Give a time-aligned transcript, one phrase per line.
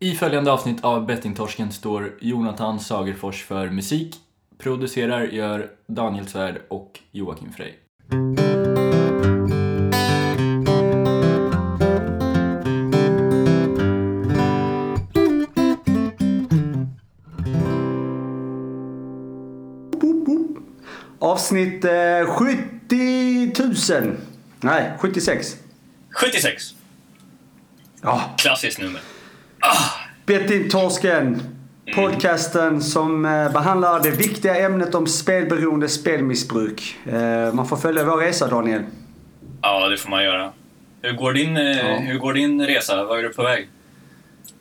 [0.00, 4.16] I följande avsnitt av Bettingtorsken står Jonathan Sagerfors för musik.
[4.58, 7.72] Producerar gör Daniel Svärd och Joakim Frey.
[21.18, 23.52] Avsnitt eh, 70
[24.00, 24.16] 000.
[24.60, 25.56] Nej, 76.
[26.10, 26.74] 76.
[28.02, 29.00] Ja, Klassiskt nummer.
[30.26, 31.42] Bettingtorsken.
[31.94, 36.96] Podcasten som eh, behandlar det viktiga ämnet om spelberoende spelmissbruk.
[37.06, 38.82] Eh, man får följa vår resa Daniel.
[39.62, 40.52] Ja, det får man göra.
[41.02, 41.96] Hur går din, eh, Ja.
[41.98, 43.04] hur går din resa?
[43.04, 43.68] Var är du på väg?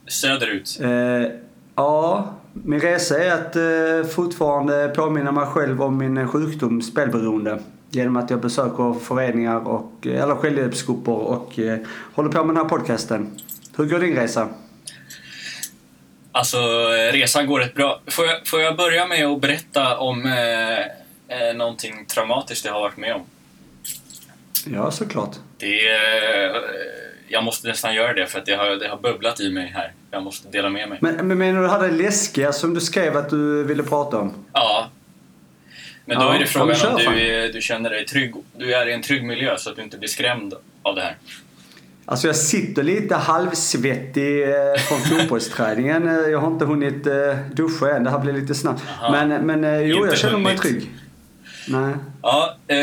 [0.07, 0.77] Söderut?
[0.81, 1.31] Eh,
[1.75, 7.59] ja, min resa är att eh, fortfarande påminna mig själv om min sjukdom spelberoende.
[7.89, 11.77] Genom att jag besöker föreningar och, eller självhjälpsgrupper och eh,
[12.15, 13.29] håller på med den här podcasten.
[13.77, 14.47] Hur går din resa?
[16.37, 18.01] Alltså, eh, resan går rätt bra.
[18.07, 20.77] Får jag, får jag börja med att berätta om eh,
[21.49, 23.21] eh, någonting traumatiskt jag har varit med om?
[24.73, 25.35] Ja, såklart.
[25.57, 26.55] Det eh,
[27.27, 29.91] jag måste nästan göra det för att det har, det har bubblat i mig här.
[30.11, 30.97] Jag måste dela med mig.
[31.01, 34.45] Men, men menar du hade läskiga som du skrev att du ville prata om?
[34.53, 34.89] Ja.
[36.05, 38.33] Men då Ja, är det frågan om du, är- du känner dig trygg.
[38.57, 41.15] Du är i en trygg miljö så att du inte blir skrämd av det här.
[42.09, 46.07] Alltså jag sitter lite halvsvettig eh, från fotbollsträningen.
[46.07, 48.03] Eh, Jag har inte hunnit eh, duscha än.
[48.03, 48.83] Det här blir lite snabbt.
[49.01, 49.25] Jaha.
[49.25, 50.89] Men, men jo, jag känner mig trygg.
[51.67, 51.93] Nej.
[52.21, 52.77] Ja, eh,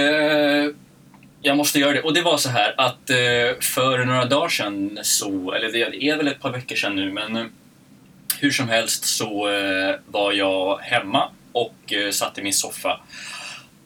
[1.42, 2.02] jag måste göra det.
[2.02, 6.16] Och det var så här att eh, för några dagar sedan så, eller det är
[6.16, 7.44] väl ett par veckor sedan nu, men eh,
[8.38, 9.48] hur som helst så
[10.06, 13.00] var jag hemma och eh, satt i min soffa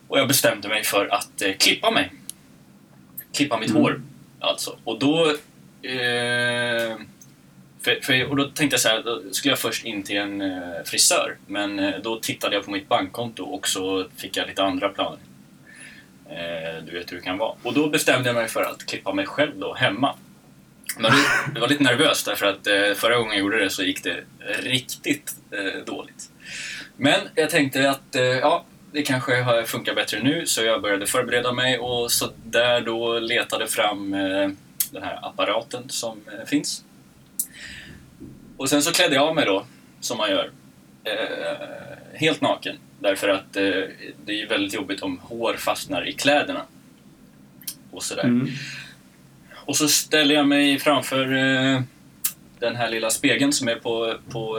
[0.08, 2.12] och jag bestämde mig för att klippa mig.
[3.34, 3.82] Klippa mitt Mm.
[3.82, 4.00] hår,
[4.40, 4.78] alltså.
[4.84, 5.26] Och då...
[5.82, 6.96] Eh,
[7.80, 10.40] för, för, och då tänkte jag så här, då skulle jag först in till en
[10.40, 14.62] eh, frisör, men eh, då tittade jag på mitt bankkonto och så fick jag lite
[14.62, 15.18] andra planer.
[16.30, 17.54] Eh, du vet hur det kan vara.
[17.62, 20.14] Och då bestämde jag mig för att klippa mig själv då, hemma.
[20.98, 21.12] Men
[21.54, 24.24] det, var lite nervöst därför att eh, förra gången jag gjorde det så gick det
[24.62, 26.30] riktigt eh, dåligt.
[26.96, 31.06] Men jag tänkte att eh, ja, det kanske har- funkar bättre nu så jag började
[31.06, 34.48] förbereda mig och så där då letade fram eh,
[34.90, 36.84] den här apparaten som eh, finns.
[38.56, 39.66] Och sen så klädde jag av mig då,
[40.00, 40.50] som man gör,
[41.04, 41.68] eh,
[42.14, 42.76] helt naken.
[43.00, 46.62] Därför att det är väldigt jobbigt om hår fastnar i kläderna.
[47.90, 48.24] Och sådär.
[48.24, 48.48] Mm.
[49.54, 51.24] Och så ställer jag mig framför
[52.58, 54.58] den här lilla spegeln som är på, på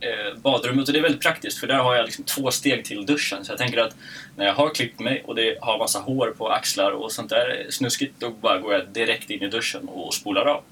[0.00, 0.88] Eh, badrummet.
[0.88, 3.44] Och det är väldigt praktiskt för där har jag liksom två steg till duschen.
[3.44, 3.96] Så jag tänker att
[4.36, 7.66] när jag har klippt mig och det har massa hår på axlar och sånt där
[7.70, 10.62] snuskigt, då bara går jag direkt in i duschen och spolar av.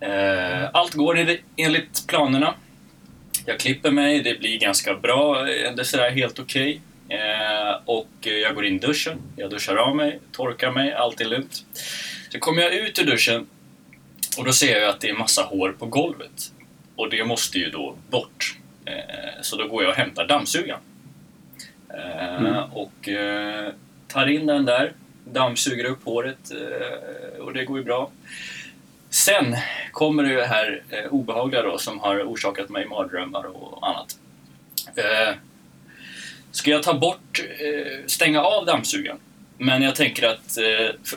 [0.00, 1.18] Eh, allt går
[1.56, 2.54] enligt- planerna.
[3.46, 5.42] Jag klipper mig, det blir ganska bra,
[5.76, 6.80] det sådär helt okej.
[7.08, 11.24] Eh, och jag går in i duschen, jag duschar av mig, torkar mig, allt är
[11.24, 11.64] lugnt.
[12.32, 13.46] Så kommer jag ut ur duschen
[14.38, 16.51] och då ser jag att det är massa hår på golvet.
[17.02, 18.56] Och det måste ju då bort.
[18.84, 20.80] Eh, så då går jag och hämtar dammsugaren.
[21.94, 22.72] Eh, Mm.
[22.72, 23.72] Och eh,
[24.08, 24.92] tar in den där,
[25.24, 26.50] dammsuger upp håret
[27.40, 28.10] och det går ju bra.
[29.10, 29.56] Sen
[29.92, 34.18] kommer det här eh, obehagliga då som har orsakat mig mardrömmar och annat.
[36.50, 37.44] Ska jag ta bort,
[38.06, 39.18] stänga av dammsugaren?
[39.58, 40.58] Men jag tänker att,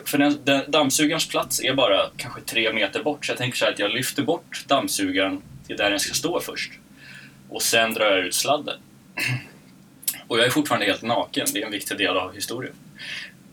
[0.04, 3.64] för, den, den, dammsugarens plats är bara kanske tre meter bort, så jag tänker så
[3.64, 6.72] här att jag lyfter bort dammsugaren det är där den ska stå först.
[7.48, 8.78] Och sen drar jag ut sladden.
[10.28, 12.74] Och jag är fortfarande helt naken, det är en viktig del av historien.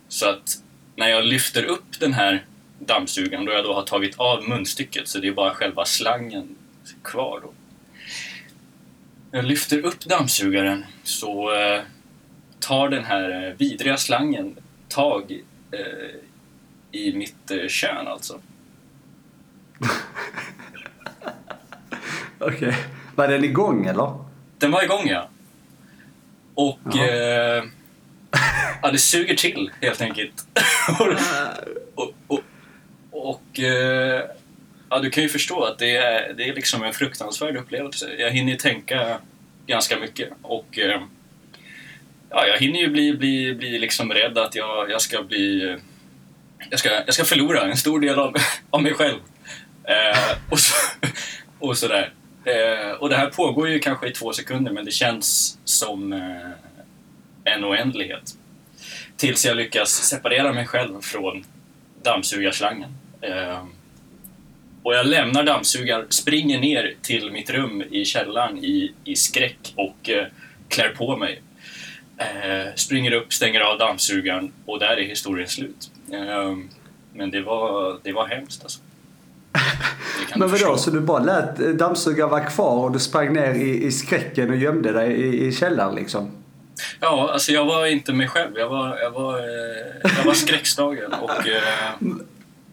[0.07, 0.57] Så att
[0.95, 2.45] när jag lyfter upp den här
[2.79, 6.55] dammsugaren, då jag då har tagit av munstycket, så det är bara själva slangen
[7.03, 7.53] kvar då.
[9.31, 11.81] När jag lyfter upp dammsugaren så eh,
[12.59, 14.57] tar den här eh, vidriga slangen
[14.89, 15.41] tag
[15.71, 16.15] eh,
[16.91, 18.39] i mitt eh, kön alltså.
[22.47, 22.75] Okej.
[23.15, 24.19] Var den igång eller?
[24.57, 25.29] Den var igång ja.
[26.55, 27.63] Och eh,
[28.81, 30.33] ja, det suger till helt enkelt.
[30.99, 31.07] och
[32.03, 32.41] och, och,
[33.11, 34.21] och eh,
[34.89, 38.09] ja, du kan ju förstå att det är, det är liksom en fruktansvärd upplevelse.
[38.19, 39.17] Jag hinner ju tänka
[39.67, 41.01] ganska mycket och eh,
[42.29, 45.77] ja, jag hinner ju bli, bli, bli liksom rädd att jag, jag ska bli
[46.69, 48.35] jag ska, jag ska förlora en stor del av,
[48.69, 49.19] av mig själv.
[49.83, 50.75] Eh, och, så,
[51.59, 52.13] och sådär.
[52.45, 57.53] Eh, och det här pågår ju kanske i två sekunder men det känns som eh,
[57.53, 58.37] en oändlighet.
[59.17, 61.45] Tills jag lyckas separera mig själv från
[62.03, 62.89] dammsugarslangen.
[63.21, 63.63] Eh,
[64.83, 70.09] Och jag lämnar dammsugaren, springer ner till mitt rum i källaren i, i skräck och
[70.09, 70.25] eh,
[70.67, 71.41] klär på mig.
[72.17, 75.91] Eh, springer upp, stänger av dammsugaren och där är historien slut.
[76.11, 76.55] Eh,
[77.13, 78.79] men det var, det var hemskt alltså.
[80.29, 83.83] Kan Men vadå, så du bara lät dammsugaren vara kvar och du sprang ner i,
[83.83, 86.31] i skräcken och gömde dig i, i källaren liksom?
[86.99, 88.51] Ja, alltså jag var inte mig själv.
[88.55, 91.47] Jag var, jag var, eh, jag var skräckslagen och...
[91.47, 91.61] Eh,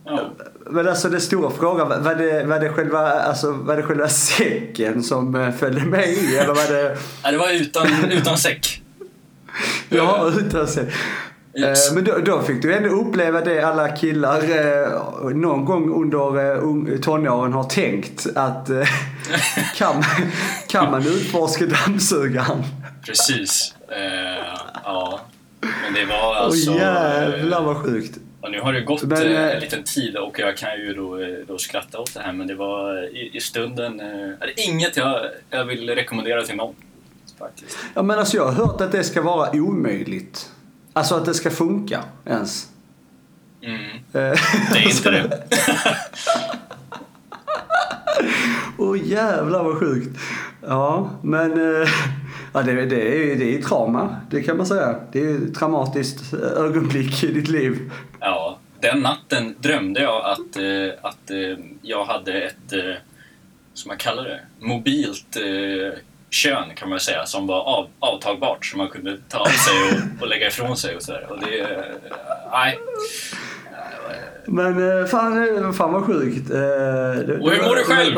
[0.04, 0.30] ja.
[0.70, 4.08] Men alltså den stora frågan, var- var det, var det, själva, alltså, var det själva
[4.08, 6.36] säcken som eh, följde med i?
[6.36, 6.96] Eller var det...
[7.22, 8.82] Nej, det var utan, utan säck.
[9.88, 10.88] Ja, utan säck.
[11.60, 11.88] Yes.
[11.88, 16.54] Eh, Men då, då fick du ändå uppleva det alla killar eh, någon gång under
[16.92, 18.82] eh, tonåren har tänkt att eh,
[19.76, 20.30] kan, man-
[20.68, 22.62] kan man utforska dammsugaren?
[23.06, 23.74] Precis.
[23.88, 24.44] Eh,
[24.84, 25.20] ja.
[25.60, 26.72] Men det var Åh alltså...
[26.72, 28.18] jävlar eh, vad sjukt.
[28.40, 30.92] och nu har det gått Men, eh, eh, en liten tid och jag kan ju
[30.94, 34.00] då, eh, då skratta åt det här men det var eh, i, i stunden...
[34.00, 34.06] Eh,
[34.40, 35.20] det är inget jag,
[35.50, 36.74] jag vill rekommendera till någon.
[37.38, 37.78] Faktiskt.
[37.94, 40.50] Ja men alltså jag har hört att det ska vara omöjligt.
[40.92, 42.68] Alltså att det ska funka ens.
[43.62, 43.80] Mm.
[44.12, 44.40] Eh,
[44.72, 45.44] Det är inte det.
[48.78, 50.18] Åh jävlar vad sjukt.
[50.66, 51.88] Ja, men eh,
[52.52, 54.16] ja, det, det, är, det är trauma.
[54.30, 55.00] Det kan man säga.
[55.12, 57.92] Det är ett traumatiskt eh, ögonblick i ditt liv.
[58.20, 60.56] Ja, den natten drömde jag att,
[61.02, 61.30] att
[61.82, 62.72] jag hade ett,
[63.74, 65.36] som man kallar det, mobilt
[66.30, 70.22] kön kan man säga, som var av, avtagbart som man kunde ta av sig och,
[70.22, 71.26] och lägga ifrån sig och sådär.
[71.30, 71.68] Och det, eh,
[72.52, 72.78] nej.
[74.46, 76.48] Men eh, fan, eh, fan vad sjukt.
[76.48, 78.14] Det- Och hur mår du själv?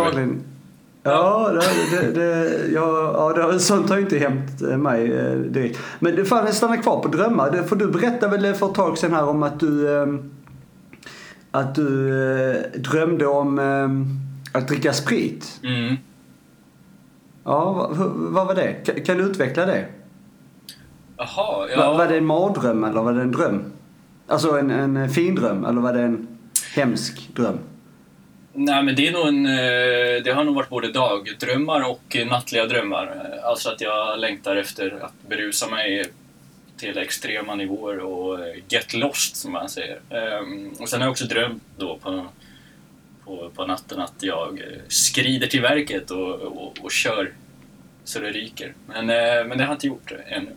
[1.04, 5.08] Ja, det, det, det, ja, ja det, sånt har ju inte hänt mig
[5.48, 5.78] direkt.
[5.98, 7.62] Men det fan, stanna kvar på drömmar.
[7.68, 9.88] För du berättade väl för ett tag sedan här om att du,
[11.50, 12.08] att du
[12.76, 13.58] drömde om
[14.52, 15.60] att dricka sprit.
[15.64, 15.96] Mm.
[17.44, 18.72] Ja, vad, vad var det?
[18.86, 19.86] Kan, kan du utveckla det?
[21.16, 21.92] Jaha, Var, ja.
[21.92, 23.72] var det en mardröm eller var det en dröm?
[24.26, 26.28] Alltså en, en fin dröm eller var det en
[26.74, 27.58] hemsk dröm?
[28.54, 29.46] Nej, men det är nog en...
[29.46, 33.30] eh, Det har nog varit både dagdrömmar och nattliga drömmar.
[33.44, 36.04] Alltså att jag längtar efter att berusa mig
[36.76, 39.98] till extrema nivåer och get lost, som man säger.
[40.10, 42.26] Ehm, Och sen har jag också drömt då på,
[43.24, 47.32] på, på natten att jag eh, skrider till verket och, och, och kör
[48.04, 48.74] så det ryker.
[48.86, 50.50] Men, eh, men det har jag inte gjort ännu.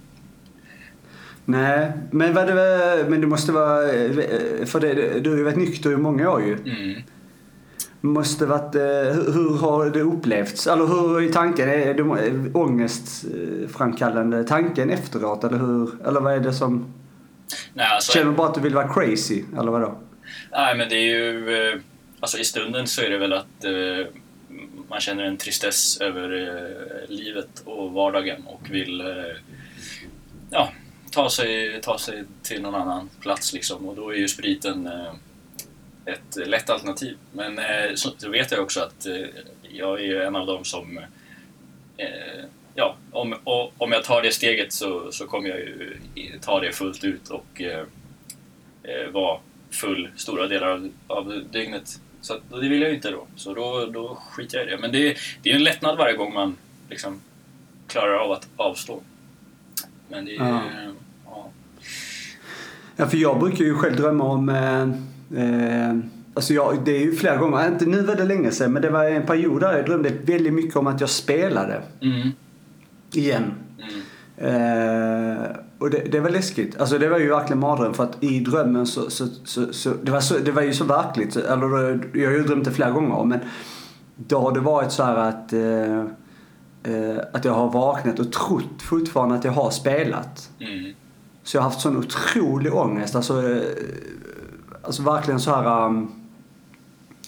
[1.45, 3.94] Nej, men, vad det, men du måste vara...
[3.94, 6.53] eh, För det, du har ju varit nykter i många år ju.
[6.53, 7.01] Mm.
[8.01, 10.67] Måste varit, hur, hur har det upplevts?
[10.67, 11.69] Eller hur är tanken?
[11.69, 12.03] Är det
[12.53, 15.44] ångestframkallande tanken efteråt?
[15.44, 16.07] Eller hur?
[16.07, 16.85] Eller vad är det som...
[17.73, 19.44] Nej, alltså, Känner du bara att du vill vara crazy?
[19.59, 19.97] Eller vadå?
[20.51, 21.81] Nej, men det är ju...
[22.19, 24.07] Alltså i stunden så är det väl att eh,
[24.89, 29.35] man känner en tristess över eh, livet och vardagen och vill eh,
[30.50, 30.71] ja,
[31.12, 33.85] ta, sig, ta sig till någon annan plats liksom.
[33.89, 35.13] Och då är ju spriten eh,
[36.06, 37.17] ett lätt alternativ.
[37.31, 39.27] Men eh, så, så vet jag också att eh,
[39.62, 40.97] jag är ju en av dem som
[41.97, 42.45] eh,
[42.77, 45.97] Ja, om, och, om jag tar det steget så, så kommer jag ju
[46.41, 47.85] ta det fullt ut och eh,
[48.83, 49.39] eh vara
[49.75, 52.00] full stora delar av, av dygnet.
[52.22, 53.27] Så att, det vill jag ju inte då.
[53.36, 54.77] Så då, då skiter jag i det.
[54.77, 56.57] Men det, det är en lättnad varje gång man
[56.89, 57.22] liksom
[57.88, 59.01] klarar av att avstå.
[60.10, 60.62] Men det är Ja.
[61.25, 61.50] ja.
[62.96, 64.50] Ja, för jag brukar ju själv drömma om...
[64.50, 64.82] Eh,
[65.44, 65.96] eh,
[66.34, 68.89] alltså jag, det är ju flera gånger, inte nu var det länge sedan, men det
[68.89, 71.82] var en period där jag drömde väldigt mycket om att jag spelade.
[72.01, 72.32] Mm,
[73.13, 73.44] Igen.
[73.79, 74.01] mm,
[74.38, 75.38] Eh,
[75.79, 76.79] och det, det var läskigt.
[76.79, 80.12] Alltså det var ju verkligen mardröm för att i drömmen så, så, så, så, det,
[80.12, 81.36] var så det var ju så verkligt.
[81.36, 81.67] Eller
[82.13, 83.39] jag har ju drömt det flera gånger men
[84.15, 86.00] då har det varit så här att, eh,
[86.94, 90.50] eh, att jag har vaknat och trott fortfarande att jag har spelat.
[90.60, 90.94] mm,
[91.44, 93.15] Så jag har haft sån otrolig ångest.
[93.15, 93.62] Alltså, eh,
[94.84, 95.86] alltså verkligen så här...
[95.86, 96.25] Um,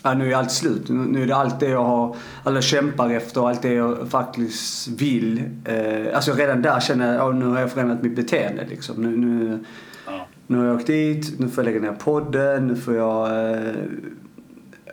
[0.03, 0.89] ja, nu är allt slut.
[0.89, 4.87] Nu, är det allt det jag har, alla kämpar efter och allt det jag faktiskt
[4.87, 5.43] vill.
[5.65, 8.95] Eh, alltså redan där känner jag, ja, nu har jag förändrat mitt beteende liksom.
[9.03, 9.59] Nu, nu,
[10.05, 13.51] ja, nu har jag åkt dit, nu får jag lägga ner podden, nu får jag...
[13.51, 13.73] Eh,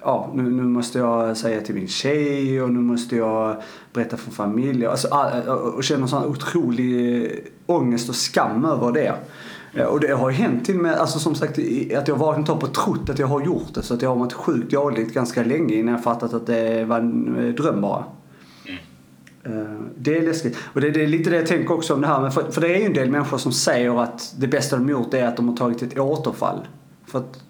[0.03, 3.57] ja, nu, nu måste jag säga till min tjej och nu måste jag
[3.93, 4.91] berätta för familjen.
[4.91, 7.31] Alltså, all- och och känner sån otrolig
[7.67, 9.15] ångest och skam över det.
[9.83, 11.59] Och det har ju hänt till och med, alltså som sagt,
[11.97, 13.83] att jag vaknat upp och trott att jag har gjort det.
[13.83, 16.99] Så att jag har mått sjukt dåligt ganska länge innan jag fattat att det var
[16.99, 18.05] en eh, dröm bara.
[19.45, 19.53] Eh,
[19.97, 20.59] Det är läskigt.
[20.73, 22.31] Och det, är lite det jag tänker också om det här.
[22.31, 25.25] För, det är ju en del människor som säger att det bästa de gjort är
[25.27, 26.59] att de har tagit ett återfall.
[27.07, 27.43] För att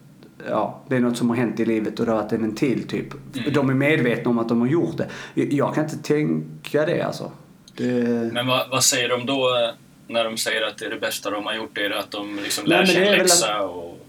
[0.49, 2.87] ja, det är något som har hänt i livet och det har varit en ventil
[2.87, 3.37] typ.
[3.37, 3.53] Mm.
[3.53, 5.09] De är medvetna om att de har gjort det.
[5.35, 7.31] Jag, jag kan inte tänka det alltså.
[7.77, 8.33] Det...
[8.33, 9.75] Men vad, vad säger de då eh,
[10.07, 11.79] när de säger att det är det bästa de har gjort?
[11.79, 13.61] Är det att de liksom lär sig en läxa?
[13.61, 14.07] Och...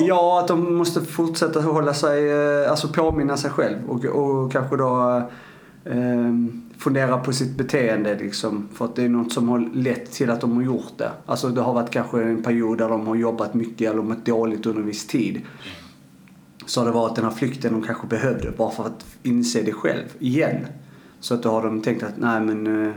[0.00, 4.76] Ja, att de måste fortsätta hålla sig, eh, alltså påminna sig själv och, och kanske
[4.76, 5.22] då
[5.84, 6.32] eh,
[6.78, 8.68] fundera på sitt beteende liksom.
[8.74, 11.10] För att det är något som har lett till att de har gjort det.
[11.26, 14.66] Alltså det har varit kanske en period där de har jobbat mycket eller mått dåligt
[14.66, 15.40] under en viss tid.
[16.66, 19.72] Så har det varit den här flykten de kanske behövde bara för att inse det
[19.72, 20.66] själv igen.
[21.20, 22.92] Så att då har de tänkt att nej men eh,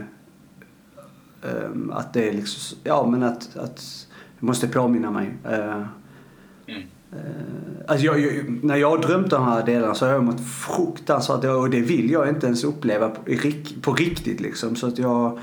[1.92, 4.06] att det är liksom, ja men att, att
[4.38, 5.34] jag måste påminna mig.
[5.50, 5.82] Eh,
[6.66, 6.82] Mm.
[7.12, 10.40] Eh, Alltså jag, jag, när jag har drömt de här delarna så har jag mått
[10.40, 13.20] fruktansvärt och det vill jag inte ens uppleva på,
[13.82, 14.76] på riktigt liksom.
[14.76, 15.38] Så att jag,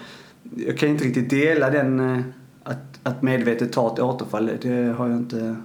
[0.56, 2.20] jag kan inte riktigt dela den eh,
[2.64, 4.52] att, att medvetet ta ett återfall.
[4.62, 5.56] Det har jag inte...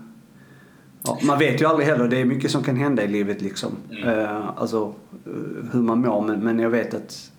[1.03, 2.09] Ja, man vet ju aldrig heller.
[2.09, 3.71] Det är mycket som kan hända i livet liksom.
[3.91, 4.09] Mm.
[4.09, 4.95] Eh, alltså
[5.27, 5.33] eh,
[5.73, 6.23] hur man mår.
[6.23, 7.31] Men, men jag vet att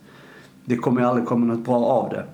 [0.66, 2.26] det kommer aldrig komma något bra av det.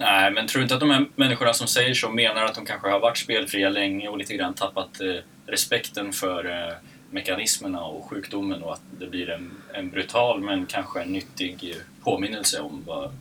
[0.00, 2.66] Nej, men tror du inte att de här människorna som säger så menar att de
[2.66, 5.14] kanske har varit spelfria länge och lite grann tappat eh,
[5.46, 6.74] respekten för eh,
[7.10, 11.76] mekanismerna och sjukdomen och att det blir en, en brutal men kanske en nyttig eh,
[12.04, 13.12] påminnelse om vad,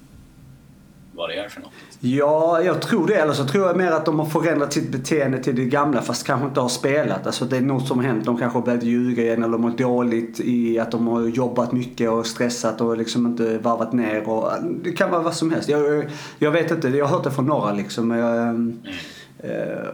[1.20, 1.72] vad det är för något?
[2.00, 3.16] Ja, jag tror det.
[3.16, 6.28] Eller så tror jag mer att de har förändrat sitt beteende till det gamla fast
[6.28, 7.26] kanske inte har spelat.
[7.26, 8.26] Alltså det är något som har hänt.
[8.26, 12.10] De kanske har börjat ljuga igen eller mår dåligt i att de har jobbat mycket
[12.10, 14.30] och stressat och liksom inte varvat ner.
[14.30, 14.52] Och,
[14.84, 15.70] det kan vara vad som helst.
[15.70, 16.06] Jag,
[16.40, 16.90] jag vet inte.
[16.90, 18.12] Jag har hört det från några liksom.
[18.12, 18.82] Jag, mm.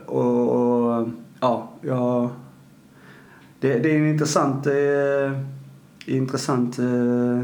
[0.05, 1.07] och, och
[1.39, 2.29] ja, jag,
[3.59, 4.73] det, det är en intressant eh,
[6.05, 7.41] intressant eh,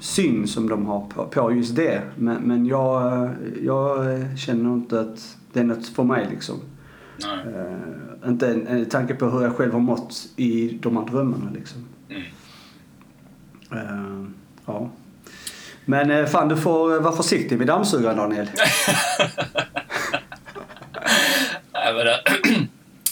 [0.00, 2.02] syn som de har på, på just det.
[2.16, 3.28] Men, men jag,
[3.62, 4.04] jag
[4.38, 6.60] känner inte att det är något för mig liksom.
[7.22, 11.50] Eh, inte en, en tanke på hur jag själv har mått i de här drömmarna
[11.54, 11.88] liksom.
[12.08, 12.22] Mm.
[13.72, 14.26] Eh,
[14.66, 14.90] ja.
[15.84, 18.48] Men eh, fan, du får vara försiktig med dammsugaren Daniel.
[21.72, 22.20] Nej, men det,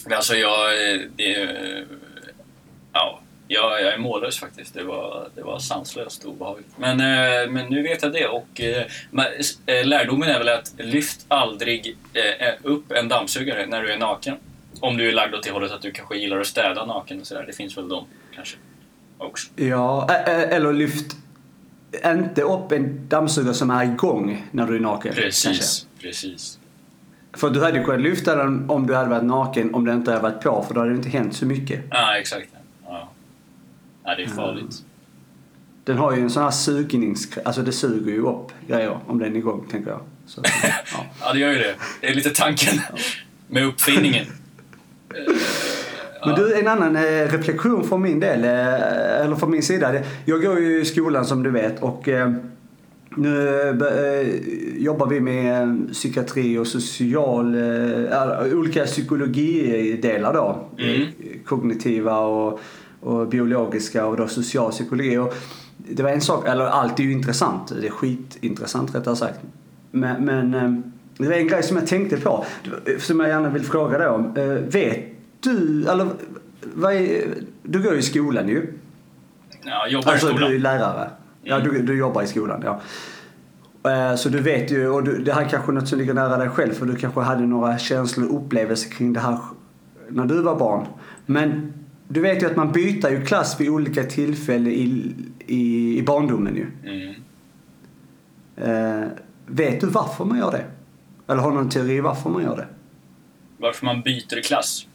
[0.07, 0.93] men alltså jag...
[0.95, 1.35] eh, Det,
[3.49, 4.75] ja, jag, är mållös faktiskt.
[4.75, 6.69] Det var, det var sanslöst obehagligt.
[6.77, 8.83] Men, eh, men nu vet jag det och eh,
[9.67, 14.37] eh, lärdomen är väl att lyft aldrig eh, upp en dammsugare när du är naken.
[14.81, 17.27] Om du är lagd åt det hållet att du kanske gillar att städa naken och
[17.27, 17.45] sådär.
[17.47, 18.57] Det finns väl de kanske
[19.19, 19.49] också.
[19.57, 21.17] Ja, ä- eller lyft
[22.05, 25.15] inte upp en dammsugare som är igång när du är naken.
[25.15, 25.87] Precis, kanske.
[26.01, 26.59] precis.
[27.33, 30.11] För du hade ju kunnat lyfta den om du hade varit naken om den inte
[30.11, 31.81] hade varit på för då hade det inte hänt så mycket.
[31.91, 32.49] Ja, exakt.
[34.09, 34.15] Ja.
[34.17, 34.83] Det är farligt.
[35.85, 37.39] Den har ju en sån här sugnings...
[37.45, 40.01] Alltså det suger ju upp grejer om den är igång tänker jag.
[40.27, 40.43] Så,
[40.93, 41.07] ja.
[41.21, 41.75] Ja, det gör ju det.
[42.01, 42.81] Det är lite tanken
[43.49, 44.27] med uppfinningen.
[46.27, 49.95] Men du, en annan eh, reflektion från min del, eh, eller från min sida.
[50.25, 52.33] Jag går ju i skolan som du vet och eh,
[53.17, 60.69] nu eh, jobbar vi med eh, psykiatri och social, eh, olika psykologidelar då.
[60.79, 61.03] Mm.
[61.03, 61.09] Eh,
[61.45, 62.61] Kognitiva och,
[63.01, 65.17] och biologiska och då social psykologi.
[65.19, 65.35] Och
[65.77, 67.73] det var en sak, eller allt är ju intressant.
[67.81, 69.39] Det är skitintressant rättare sagt.
[69.91, 70.73] Men, men eh,
[71.19, 72.45] det var en grej som jag tänkte på,
[72.99, 74.37] som jag gärna vill fråga dig om.
[74.37, 75.05] Eh, Vet
[75.41, 76.07] du, eller
[76.75, 78.73] vad är, du går ju i skolan ju.
[79.63, 80.51] Ja, jobbar i Alltså skolan.
[80.51, 81.11] du är lärare.
[81.43, 82.81] Ja, du, du jobbar i skolan, ja.
[83.91, 86.37] Eh, Så du vet ju, och du, det här är kanske något som ligger nära
[86.37, 89.39] dig själv för du kanske hade några känslor och upplevelser kring det här
[90.09, 90.87] när du var barn.
[91.27, 91.73] Men
[92.09, 95.15] du vet ju att man byter ju klass vid olika tillfällen i,
[95.47, 96.67] i, i barndomen ju.
[96.85, 97.15] Mm.
[98.57, 99.09] Eh,
[99.47, 100.65] vet du varför man gör det?
[101.33, 102.67] Eller har du någon teori varför man gör det?
[103.59, 104.87] Varför man byter klass?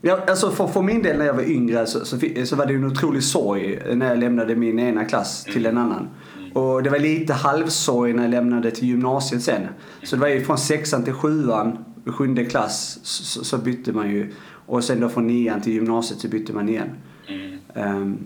[0.00, 2.72] Ja, alltså för, för min del när jag var yngre så, så, så var det
[2.72, 6.08] ju en otrolig sorg när jag lämnade min ena klass till en annan.
[6.54, 9.68] Och det var lite halvsorg när jag lämnade till gymnasiet sen.
[10.02, 14.32] Så det var ju från sexan till sjuan, sjunde klass, så, så bytte man ju.
[14.66, 16.90] Och sen då från nian till gymnasiet så bytte man igen.
[17.28, 17.58] Mm.
[17.74, 18.18] Ehm,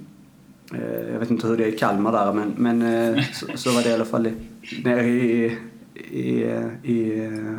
[0.74, 3.70] eh, jag vet inte hur det är i Kalmar där men, men eh, så, så
[3.70, 4.32] var det i alla fall i,
[4.84, 5.58] nere i,
[5.94, 6.24] i,
[6.82, 7.58] i eh,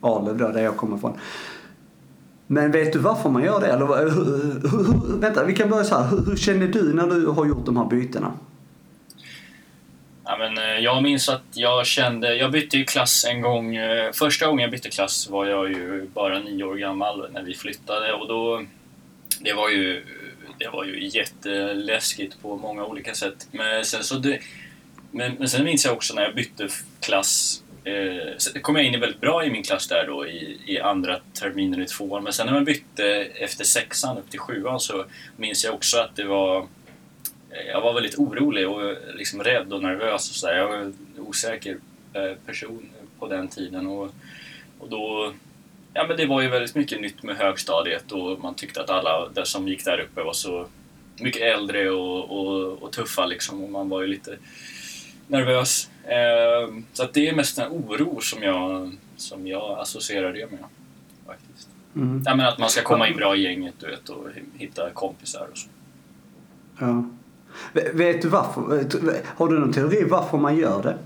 [0.00, 1.12] Arlöv då, där jag kommer ifrån.
[2.46, 3.66] Men vet du varför man gör det?
[3.66, 4.10] Eller hur,
[4.70, 6.10] hur, hur, vänta, vi kan börja så här.
[6.10, 8.32] Hur, hur känner du när du har gjort de här bytena?
[10.24, 13.76] Ja, men, eh, jag minns att jag kände, jag bytte ju klass en gång.
[13.76, 17.54] Eh, första gången jag bytte klass var jag ju bara nio år gammal när vi
[17.54, 18.64] flyttade och då,
[19.40, 20.06] det var ju,
[20.58, 23.48] det var ju jätteläskigt på många olika sätt.
[23.50, 24.38] Men sen, så det,
[25.10, 26.68] men, men sen minns jag också när jag bytte
[27.00, 31.20] klass Eh, kom jag in väldigt bra i min klass där då i, i andra
[31.40, 32.24] terminen i tvåan.
[32.24, 35.04] Men sen när man bytte efter sexan upp till sjuan så
[35.36, 36.66] minns jag också att det var...
[37.66, 40.56] Jag var väldigt orolig och liksom rädd och nervös och sådär.
[40.56, 41.78] Jag var en osäker
[42.12, 44.14] eh, person på den tiden och,
[44.78, 45.32] och då...
[45.94, 49.28] Ja men det var ju väldigt mycket nytt med högstadiet och man tyckte att alla
[49.28, 50.66] där som gick där uppe var så
[51.20, 54.38] mycket äldre och, och, och tuffa liksom och man var ju lite
[55.26, 55.90] nervös.
[56.04, 60.64] Eh, så att det är mest en oro som jag, som jag associerar det med.
[61.26, 61.68] Faktiskt.
[61.96, 62.22] Mm.
[62.26, 65.48] Ja, men att man ska komma in bra i gänget du vet, och hitta kompisar
[65.52, 65.68] och så.
[66.78, 67.04] Ja.
[67.72, 68.84] Vet du varför?
[69.36, 70.98] Har du någon teori varför man gör det?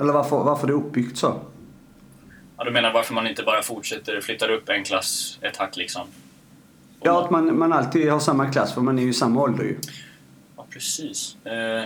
[0.00, 1.40] Eller varför, varför det är uppbyggt så?
[2.56, 6.02] Ja, du menar varför man inte bara fortsätter, flyttar upp en klass ett hack liksom?
[7.00, 9.64] Och Ja, att man, man alltid har samma klass för man är ju samma ålder
[9.64, 9.76] ju.
[10.56, 11.36] Ja, precis.
[11.44, 11.84] Eh,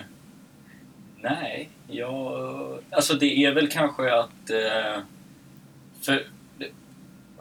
[1.16, 2.78] nej, jag...
[2.90, 4.50] Alltså det är väl kanske att...
[4.50, 5.02] Eh,
[6.02, 6.26] för
[6.58, 6.70] det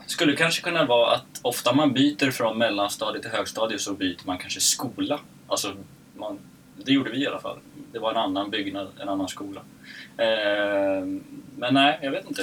[0.05, 4.37] skulle kanske kunna vara att ofta man byter från mellanstadiet till högstadiet så byter man
[4.37, 5.19] kanske skola.
[5.47, 5.73] Alltså,
[6.15, 6.39] man,
[6.85, 7.57] det gjorde vi i alla fall.
[7.91, 9.61] Det var en annan byggnad, en annan skola.
[10.17, 11.05] Eh,
[11.57, 12.41] men nej, jag vet inte.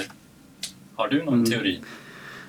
[0.95, 1.45] Har du någon Mm.
[1.45, 1.81] teori?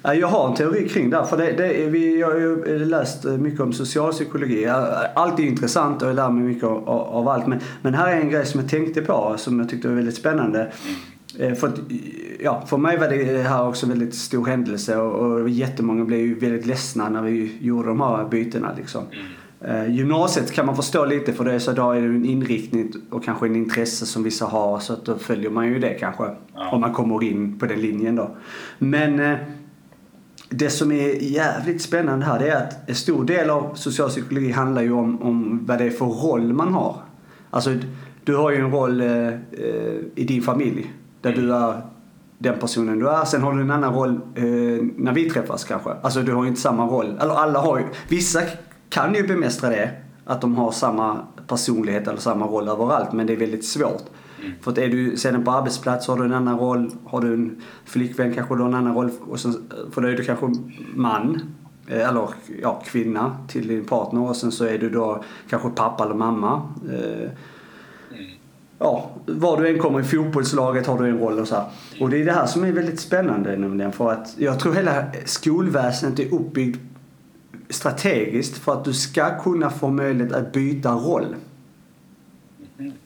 [0.03, 1.25] Ja, Jag har en teori kring det.
[1.31, 4.67] För det, det vi, jag har läst mycket om socialpsykologi.
[5.15, 7.47] Allt är intressant och jag lär mig mycket av, av allt.
[7.47, 10.17] Men, men här är en grej som jag tänkte på som jag tyckte var väldigt
[10.17, 10.73] spännande.
[11.39, 11.79] Eh, För, att,
[12.41, 16.21] ja, för mig var det här också en väldigt stor händelse och, och jättemånga blev
[16.21, 18.73] ju väldigt ledsna när vi gjorde de här bytena.
[18.77, 19.05] Liksom.
[19.13, 19.27] Mm.
[19.67, 22.93] Eh, gymnasiet kan man förstå lite för det är så då är det en inriktning
[23.11, 26.25] och kanske en intresse som vissa har så att då följer man ju det kanske.
[26.55, 26.71] Ja.
[26.71, 28.37] Om man kommer in på den linjen då.
[28.79, 29.39] Men eh,
[30.49, 34.83] det som är jävligt spännande här det är att en stor del av socialpsykologi handlar
[34.83, 36.97] ju om, om vad det är för roll man har.
[37.51, 37.71] Alltså
[38.25, 39.35] du har ju en roll eh, eh,
[40.15, 41.83] i din familj där du är
[42.39, 43.25] den personen du är.
[43.25, 44.45] Sen har du en annan roll eh,
[44.97, 45.91] när vi träffas kanske.
[46.03, 47.19] Alltså du har ju inte samma roll.
[47.21, 47.85] Eller alla har ju.
[48.09, 48.41] Vissa
[48.97, 49.91] kan ju bemästra det.
[50.25, 53.13] Att de har samma personlighet eller samma roll överallt.
[53.13, 54.03] Men det är väldigt svårt.
[54.41, 54.53] Mm.
[54.61, 56.91] För att är du sedan på arbetsplats har du en annan roll.
[57.05, 59.11] Har du en flickvän kanske du har en annan roll.
[59.29, 59.55] Och sen,
[59.93, 60.47] för då är du kanske
[60.95, 61.41] man.
[61.89, 62.29] eh, Eller
[62.63, 64.21] ja, kvinna till din partner.
[64.29, 66.63] Och sen så är du då kanske pappa eller mamma.
[66.91, 67.31] Eh,
[68.11, 68.25] Mm.
[68.79, 71.65] ja, var du än kommer i fotbollslaget har du en roll och så här.
[72.01, 75.05] Och det är det här som är väldigt spännande nämligen för att jag tror hela
[75.25, 76.81] skolväsendet är uppbyggt
[77.71, 81.35] strategiskt för att du ska kunna få möjlighet att byta roll.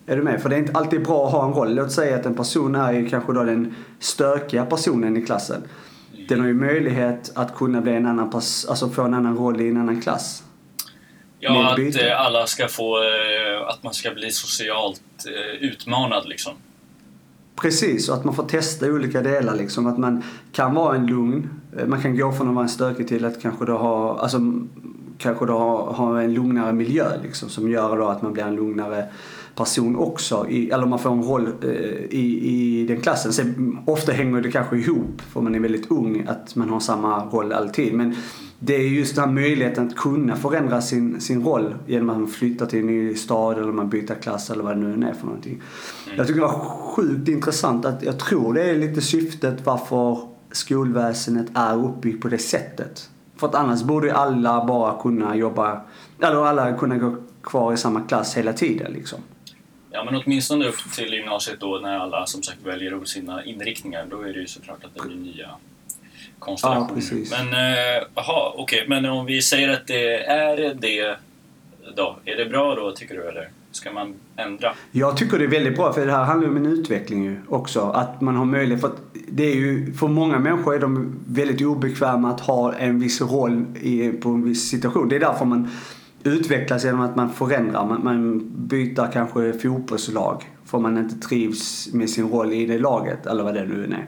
[0.07, 0.42] Är du med?
[0.42, 1.75] För det är inte alltid bra att ha en roll.
[1.75, 5.62] Låt säga att en person är ju kanske då den stökiga personen i klassen.
[6.29, 9.61] Den har ju möjlighet att kunna bli en annan pers- alltså få en annan roll
[9.61, 10.42] i en annan klass.
[11.38, 12.99] Ja, att eh, alla ska få...
[12.99, 16.53] eh, Att man ska bli socialt eh, utmanad liksom.
[17.57, 19.87] Precis, och att man får testa olika delar liksom.
[19.87, 23.09] Att man kan vara en lugn, Eh, man kan gå från att vara en stökig
[23.09, 24.40] till att kanske då ha, alltså
[25.18, 27.48] kanske då ha, ha en lugnare miljö liksom.
[27.48, 29.04] Som gör då att man blir en lugnare
[29.54, 30.46] person också.
[30.48, 31.70] I, eller man får en roll eh,
[32.11, 33.33] i, i den klassen.
[33.33, 37.24] Sen, ofta hänger det kanske ihop, för man är väldigt ung, att man har samma
[37.24, 37.94] roll alltid.
[37.94, 38.14] Men
[38.59, 42.28] det är just den här möjligheten att kunna förändra sin, sin roll genom att man
[42.28, 45.26] flyttar till en ny stad eller man byter klass eller vad det nu är för
[45.26, 45.62] någonting.
[46.16, 51.46] Jag tycker det var sjukt intressant att jag tror det är lite syftet varför skolväsendet
[51.54, 53.10] är uppbyggt på det sättet.
[53.36, 55.80] För att annars borde alla bara kunna jobba,
[56.22, 59.18] eller alla kunna gå kvar i samma klass hela tiden liksom.
[59.90, 64.06] Ja, men åtminstone upp till gymnasiet då när alla som sagt väljer sina inriktningar.
[64.10, 65.50] Då är det ju såklart att det blir nya
[66.38, 67.02] konstellationer.
[67.10, 67.36] Ja.
[67.38, 68.84] Men eh, jaha, okej.
[68.88, 71.16] Men om vi säger att det är det
[71.96, 72.18] då.
[72.24, 73.28] Är det bra då, tycker du?
[73.28, 74.72] Eller ska man ändra?
[74.90, 77.40] Jag tycker det är väldigt bra för det här handlar ju om en utveckling ju
[77.48, 77.80] också.
[77.80, 78.90] Att man har möjlighet, för
[79.28, 83.64] det är ju, för många människor är de väldigt obekväma att ha en viss roll
[83.80, 85.09] i, på en viss situation.
[85.09, 85.68] Det är därför man
[86.24, 87.87] utvecklas genom att man förändrar.
[87.87, 93.26] Man, man byter kanske fotbollslag för man inte trivs med sin roll i det laget
[93.26, 93.87] eller vad det nu är.
[93.87, 94.06] Mm.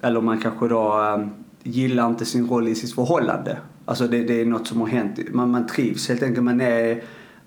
[0.00, 1.30] Eller man kanske då ähm,
[1.62, 3.58] gillar inte sin roll i sitt förhållande.
[3.84, 5.18] Alltså det, det är något som har hänt.
[5.32, 6.44] Man, man trivs helt enkelt.
[6.44, 7.02] Man är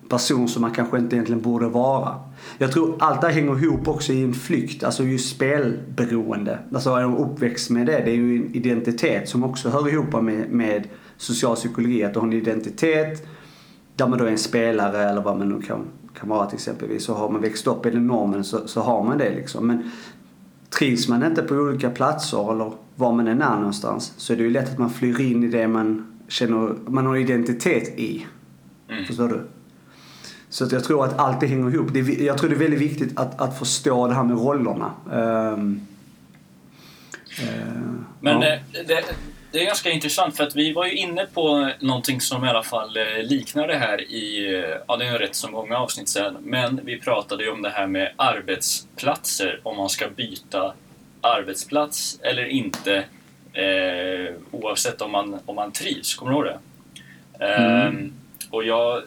[0.10, 2.16] person som man kanske inte egentligen borde vara.
[2.58, 6.60] Jag tror allt det här hänger ihop också i en flykt, alltså just spelberoende.
[6.74, 10.24] Alltså är de uppväxt med det, det är ju en identitet som också hör ihop
[10.24, 10.88] med, med
[11.18, 12.04] social psykologi.
[12.04, 13.28] Att du har en identitet
[13.96, 15.86] där man då är en spelare eller vad man nu kan,
[16.20, 17.04] kan vara till exempelvis.
[17.04, 19.68] Så har man växt upp i den normen så, så har man det liksom.
[19.68, 19.92] Men
[20.70, 24.44] trivs man inte på olika platser eller var man än är någonstans så är det
[24.44, 28.26] ju lätt att man flyr in i det man känner, man har identitet i.
[28.90, 29.06] Mm.
[29.06, 29.42] Förstår du?
[30.56, 31.88] Så att jag tror att allt det hänger ihop.
[31.94, 34.92] Det jag tror det är väldigt viktigt att, att förstå det här med rollerna.
[35.14, 35.88] Ehm,
[38.20, 38.48] Men ja.
[38.48, 39.04] eh, det,
[39.52, 42.64] det är ganska intressant för att vi var ju inne på någonting som i alla
[42.64, 44.48] fall eh, liknar det här i,
[44.88, 47.88] ja det är rätt så många avsnitt sedan, men vi pratade ju om det här
[47.88, 50.74] med arbetsplatser, om man ska byta
[51.22, 52.96] arbetsplats eller inte
[53.54, 57.46] eh, oavsett om man, om man trivs, kommer du ihåg det?
[57.46, 58.14] Ehm,
[58.50, 59.04] och jag,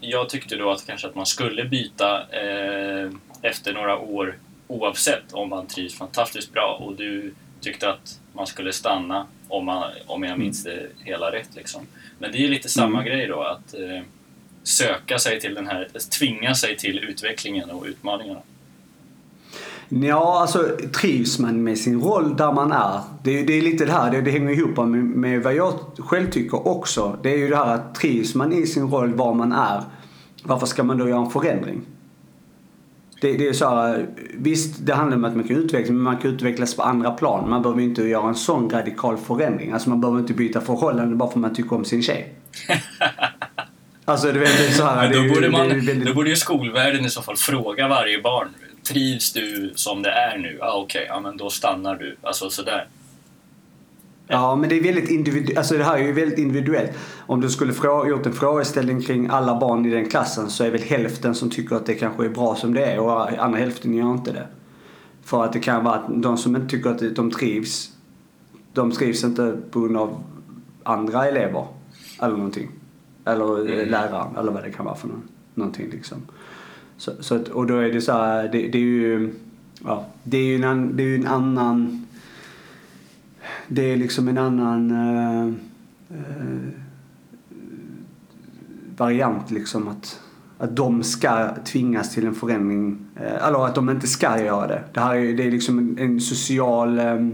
[0.00, 3.10] jag tyckte då att kanske att man skulle byta eh,
[3.42, 8.72] efter några år oavsett om man trivs fantastiskt bra och du tyckte att man skulle
[8.72, 11.48] stanna om, man, om jag minns det hela rätt.
[11.56, 11.86] Liksom.
[12.18, 13.04] Men det är ju lite samma Mm.
[13.04, 14.02] grej då, att eh,
[14.62, 18.40] söka sig till den här, tvinga sig till utvecklingen och utmaningarna.
[19.88, 20.68] Ja, alltså
[21.00, 23.00] trivs man med sin roll där man är.
[23.22, 25.72] Det, är- det är lite det här, det, det hänger ihop med, med vad jag
[25.98, 27.18] själv tycker också.
[27.22, 29.82] Det är ju det här att trivs man i sin roll var man är,
[30.42, 31.80] varför ska man då göra en förändring?
[33.20, 34.06] Det, det är så här,
[34.38, 37.50] visst det handlar om att man kan utvecklas, men man kan utvecklas på andra plan.
[37.50, 39.72] Man behöver inte göra en sån radikal förändring.
[39.72, 42.34] Alltså man behöver inte byta förhållande bara för att man tycker om sin tjej.
[44.06, 46.28] Alltså du vet, det så här, det då, borde det man, ju väldigt- då borde
[46.30, 48.48] ju skolvärlden i så fall fråga varje barn.
[48.88, 50.58] Trivs du som det är nu?
[50.62, 52.16] Ah, okej, ja, men då stannar du.
[52.22, 52.88] Alltså sådär.
[54.26, 55.58] Ja, men det är väldigt individuellt.
[55.58, 56.90] Alltså det här är ju väldigt individuellt.
[57.26, 60.70] Om du skulle frå- gjort en frågeställning kring alla barn i den klassen så är
[60.70, 63.94] väl hälften som tycker att det kanske är bra som det är och andra hälften
[63.94, 64.46] gör inte det.
[65.24, 67.92] För att det kan vara att de som inte tycker att de trivs,
[68.72, 70.22] de trivs inte på grund av
[70.82, 71.66] andra elever
[72.22, 72.70] eller någonting.
[73.24, 73.88] Eller mm.
[73.88, 76.22] läraren eller vad det kan vara för någon, någonting liksom.
[77.04, 79.34] Så, så att, och då är det så här, det, det är ju,
[79.84, 82.06] ja, det är ju en, an- det är en annan
[83.68, 85.46] det är liksom en annan eh,
[86.18, 86.68] eh,
[88.96, 90.20] variant liksom att,
[90.58, 93.06] att de ska tvingas till en förändring.
[93.16, 94.84] Eh, eller att de inte ska göra det.
[94.92, 96.98] Det här är, det är liksom en, en social...
[96.98, 97.28] Eh,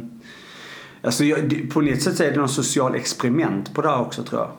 [1.02, 4.22] alltså jag, på ett sätt så är det någon social experiment på det här också
[4.22, 4.50] tror jag.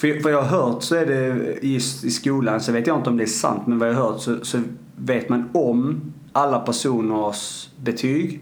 [0.00, 3.10] För vad jag har hört så är det i, i skolan, så vet jag inte
[3.10, 4.60] om det är sant, men vad jag har hört så, så
[4.96, 6.00] vet man om
[6.32, 8.40] alla personers betyg.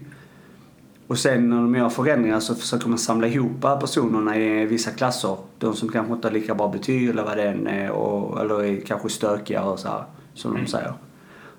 [1.07, 5.37] Och sen när de gör förändringar så försöker man samla ihop personerna i vissa klasser.
[5.57, 7.91] De som kanske inte har lika bra betyg eller vad det än är.
[7.91, 10.93] Och, eller är kanske stökigare och så här, som de säger.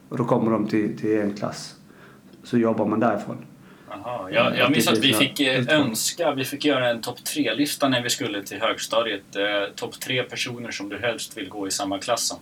[0.08, 1.74] Och då kommer de till, till en klass.
[2.42, 3.36] Så jobbar man därifrån.
[3.90, 7.88] Aha, jag, jag minns att vi fick eh, önska, vi fick göra en topp tre-lista
[7.88, 9.36] när vi skulle till högstadiet.
[9.36, 12.38] Eh, topp tre personer som du helst vill gå i samma klass som.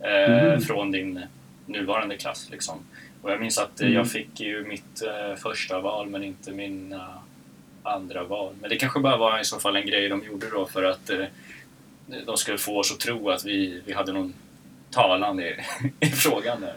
[0.00, 0.60] Eh, Mhm.
[0.60, 1.20] Från din
[1.66, 2.78] nuvarande klass liksom.
[3.22, 3.98] Och jag minns att eh, Mm.
[3.98, 7.14] jag fick ju mitt eh, första val men inte mina
[7.82, 8.54] andra val.
[8.60, 11.10] Men det kanske bara var i så fall en grej de gjorde då för att
[11.10, 11.24] eh,
[12.26, 14.34] de skulle få oss att tro att vi, vi hade någon
[14.90, 15.54] talan i,
[16.00, 16.74] i frågan där.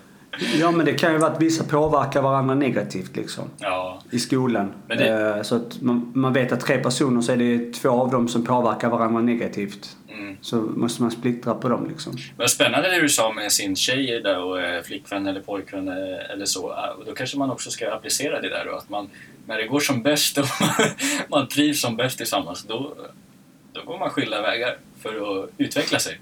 [0.60, 3.44] Ja men det kan ju vara att vissa påverkar varandra negativt liksom.
[3.60, 4.74] Ja, I skolan.
[4.88, 8.12] Det- Eh, Så att man, man vet att tre personer så är det två av
[8.12, 9.98] dem som påverkar varandra negativt.
[10.10, 10.38] mm.
[10.42, 12.14] Så måste man splittra på dem liksom.
[12.38, 16.32] Men spännande det du sa med sin tjej där och eh, flickvän eller pojkvän eh,
[16.34, 16.72] eller så.
[16.72, 18.76] Ah, Då kanske man också ska applicera det där då.
[18.78, 19.10] Att man,
[19.48, 20.46] när det går som bäst och
[21.30, 22.94] man trivs som bäst tillsammans, då,
[23.74, 25.10] då går man skilda vägar för
[25.44, 26.20] att utveckla sig.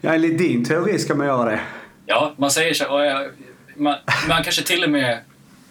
[0.00, 1.60] Ja enligt din teori ska man göra det.
[2.10, 3.30] Ja, man säger så "Åh, jag,
[3.76, 3.96] man,
[4.28, 5.18] man kanske till och med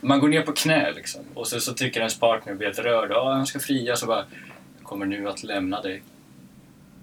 [0.01, 1.21] man går ner på knä liksom.
[1.33, 3.11] Och så, så tycker ens partner blir helt rörd.
[3.11, 3.95] Ja, han ska fria.
[3.95, 4.25] Så bara,
[4.79, 6.01] jag kommer nu att lämna dig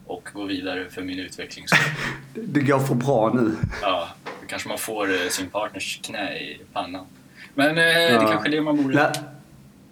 [0.06, 1.92] och gå vidare för min utvecklings skull."
[2.48, 3.56] Det går för bra nu.
[3.82, 7.06] Ja, då kanske man får eh, sin partners knä i pannan.
[7.54, 8.28] Men eh, det Ja.
[8.30, 9.12] kanske är det man borde...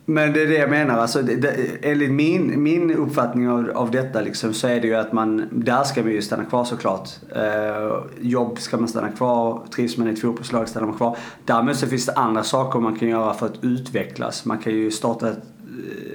[0.06, 0.98] Men det är det jag menar.
[0.98, 4.94] Alltså, det, det, enligt min, min uppfattning av, av detta liksom, så är det ju
[4.94, 7.08] att man, där ska man ju stanna kvar såklart.
[7.36, 11.16] Eh, jobb ska man stanna kvar, trivs man i ett fotbollslag stannar man kvar.
[11.44, 14.44] Däremot så finns det andra saker man kan göra för att utvecklas.
[14.44, 15.42] Man kan ju starta ett,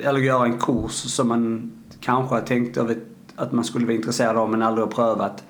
[0.03, 3.03] eller göra en kurs som man kanske har tänkt av ett,
[3.35, 5.43] att man skulle vara intresserad av men aldrig har prövat.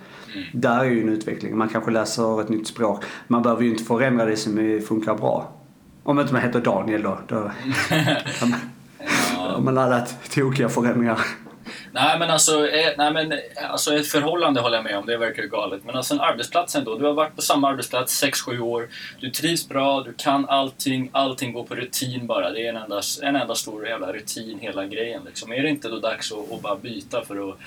[0.53, 1.57] Där är ju en utveckling.
[1.57, 3.03] Man kanske läser ett nytt språk.
[3.27, 5.58] Man behöver ju inte förändra det som funkar bra.
[6.03, 7.19] Om inte man heter Daniel då.
[7.27, 7.51] då
[8.39, 9.55] Ja.
[9.55, 11.19] om man har lagt tokiga förändringar.
[11.91, 13.33] Nej, men alltså, eh, nej, men,
[13.69, 15.81] alltså ett förhållande håller jag med om, det verkar ju galet.
[15.85, 16.97] Men alltså en arbetsplats ändå.
[16.97, 18.87] Du har varit på samma arbetsplats 6-7 år.
[19.19, 22.51] Du trivs bra, du kan allting, allting går på rutin bara.
[22.51, 25.21] Det är en enda, en enda stor jävla rutin hela grejen.
[25.25, 25.51] Liksom.
[25.51, 27.57] Är det inte då dags att, att bara byta för att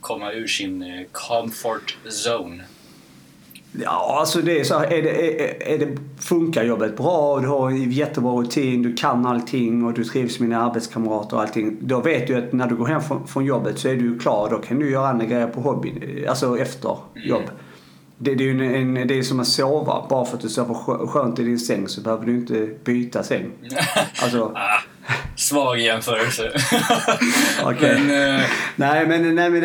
[0.00, 2.64] komma ur sin eh, comfort zone?
[3.72, 7.48] Ja, alltså det är så här, är det, är, är det, funkar jobbet bra du
[7.48, 11.76] har en jättebra rutin, du kan allting och du trivs med dina arbetskamrater och allting.
[11.80, 14.48] Då vet du att när du går hem från, från jobbet så är du klar.
[14.50, 17.42] Då kan du göra andra grejer på hobbyn, alltså efter jobb.
[18.18, 20.06] Det, det är ju en, en, det är som att sova.
[20.10, 23.22] Bara för att du sover skö- skönt i din säng så behöver du inte byta
[23.22, 23.50] säng.
[24.22, 24.80] Alltså, Ah,
[25.36, 26.50] svag jämförelse.
[27.64, 28.00] Okej.
[28.06, 28.44] men, eh,
[28.76, 29.60] Nej men, nej, men,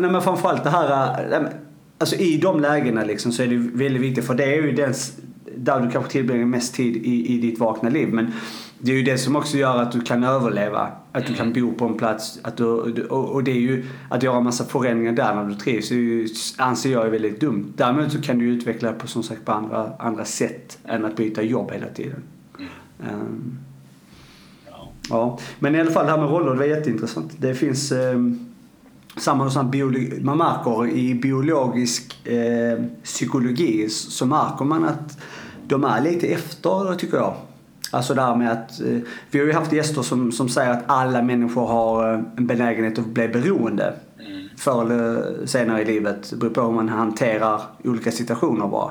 [0.00, 1.16] nej, men framförallt det här...
[1.30, 1.52] nej, men,
[2.00, 4.94] Alltså i de lägena liksom så är det väldigt viktigt för det är ju den,
[5.56, 8.08] där du kanske tillbringar mest tid i, i ditt vakna liv.
[8.12, 8.32] Men
[8.78, 10.90] det är ju det som också gör att du kan överleva.
[11.12, 12.38] Att du kan bo på en plats.
[12.42, 12.64] Att du,
[13.06, 15.90] och, och det är ju att göra en massa förändringar där när du trivs.
[15.90, 17.72] är ju, anser jag är väldigt dumt.
[17.76, 21.42] Däremot så kan du utveckla på som sagt på andra, andra sätt än att byta
[21.42, 22.22] jobb hela tiden.
[23.02, 23.58] Ehm,
[24.70, 24.88] ja.
[25.10, 27.32] Ja, men i alla fall det här med roller, det var jätteintressant.
[27.38, 28.18] Det finns eh,
[29.20, 35.18] samma biologi, man märker i biologisk eh, psykologi så märker man att
[35.68, 37.34] de är lite efter tycker jag.
[37.90, 38.98] Alltså det här med att, eh,
[39.30, 42.98] vi har ju haft gäster som, som säger att alla människor har eh, en benägenhet
[42.98, 43.94] att bli beroende.
[44.26, 44.48] Mm.
[44.56, 46.30] Förr eller senare i livet.
[46.30, 48.90] Det beror på hur man hanterar olika situationer bara.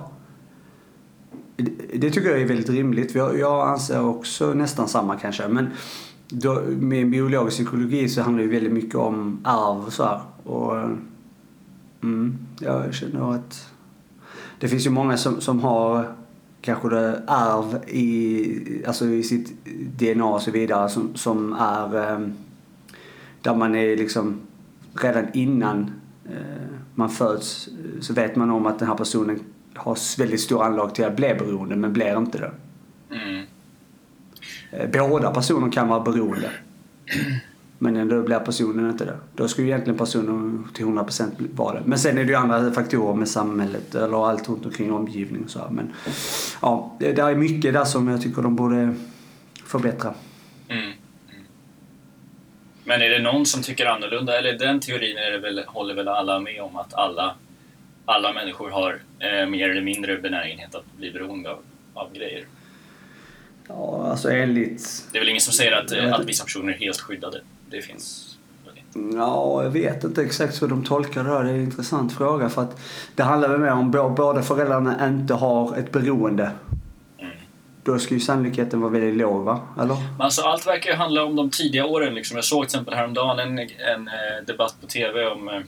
[1.58, 3.16] Det, det tycker jag är väldigt rimligt.
[3.16, 5.48] Jag, jag anser också nästan samma kanske.
[5.48, 5.70] Men
[6.30, 10.22] då, med biologisk psykologi så handlar det ju väldigt mycket om arv och så här.
[10.44, 10.78] Och,
[12.04, 13.72] mm, jag känner att
[14.60, 16.14] det finns ju många som, som har
[16.62, 19.66] kanske det arv i, alltså i sitt
[19.98, 22.34] DNA och så vidare som, som är ehm,
[23.42, 24.42] där man är liksom
[24.94, 25.92] redan innan
[26.26, 29.40] eh, man föds eh, så vet man om att den här personen
[29.76, 32.52] har väldigt stor anlag till att bli beroende men blir inte det.
[33.16, 33.39] Mm.
[34.72, 36.52] Eh, båda personer kan vara beroende.
[37.82, 39.18] Men ändå blir personen inte det.
[39.36, 41.82] Då ska ju egentligen personen till 100% vara det.
[41.86, 45.50] Men sen är det ju andra faktorer med samhället eller allt runt omkring omgivning och
[45.50, 45.70] så här.
[45.70, 45.94] Men
[46.62, 48.96] ja, det är mycket där som jag tycker de borde
[49.66, 50.14] förbättra.
[50.68, 50.84] Mm.
[50.84, 50.96] Mm.
[52.84, 54.38] Men är det någon som tycker annorlunda?
[54.38, 57.36] Eller den teorin är det väl, håller väl alla med om att alla,
[58.06, 61.60] alla människor har eh, mer eller mindre benägenhet att bli beroende av,
[61.94, 62.46] av grejer.
[63.70, 65.06] Ja, alltså enligt...
[65.12, 67.42] Det är väl ingen som säger att, eh, att vissa personer är helt skyddade.
[67.70, 68.26] Det finns.
[69.14, 71.44] Ja, jag vet inte exakt hur de tolkar det där.
[71.44, 72.50] Det är en intressant fråga.
[72.50, 72.80] För att
[73.16, 76.52] det handlar väl mer om bå- båda föräldrarna inte har ett beroende.
[77.20, 77.32] Mm.
[77.84, 79.62] Då ska ju sannolikheten vara väldigt låg, va?
[79.82, 79.96] Eller?
[79.96, 82.14] Men alltså, allt verkar ju handla om de tidiga åren.
[82.16, 82.36] Liksom.
[82.38, 85.62] Jag såg till exempel häromdagen en, en eh, debatt på TV om eh,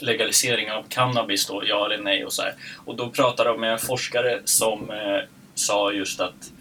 [0.00, 2.54] legalisering av cannabis, då, ja eller nej och så här.
[2.84, 6.52] Och då pratade de med en forskare som eh, sa just att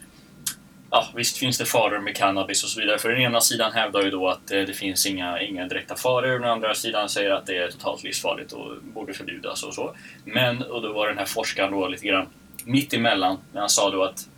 [0.94, 3.00] Ja, visst finns det faror med cannabis och så vidare.
[3.00, 6.34] För den ena sidan hävdar ju då att eh, det finns inga, inga direkta faror
[6.34, 9.96] och den andra sidan säger att det är totalt livsfarligt och borde förbjudas och så.
[10.26, 12.28] Men, och då var den här forskaren då lite grann
[12.66, 14.30] mitt emellan när han sa då att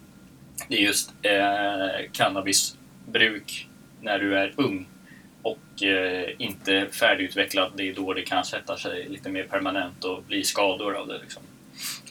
[0.67, 3.67] det är just eh, cannabisbruk
[4.01, 4.85] när du är ung
[5.41, 7.71] och eh, inte färdigutvecklad.
[7.75, 11.19] Det är då det kan sätta sig lite mer permanent och bli skador av det.
[11.19, 11.43] Liksom.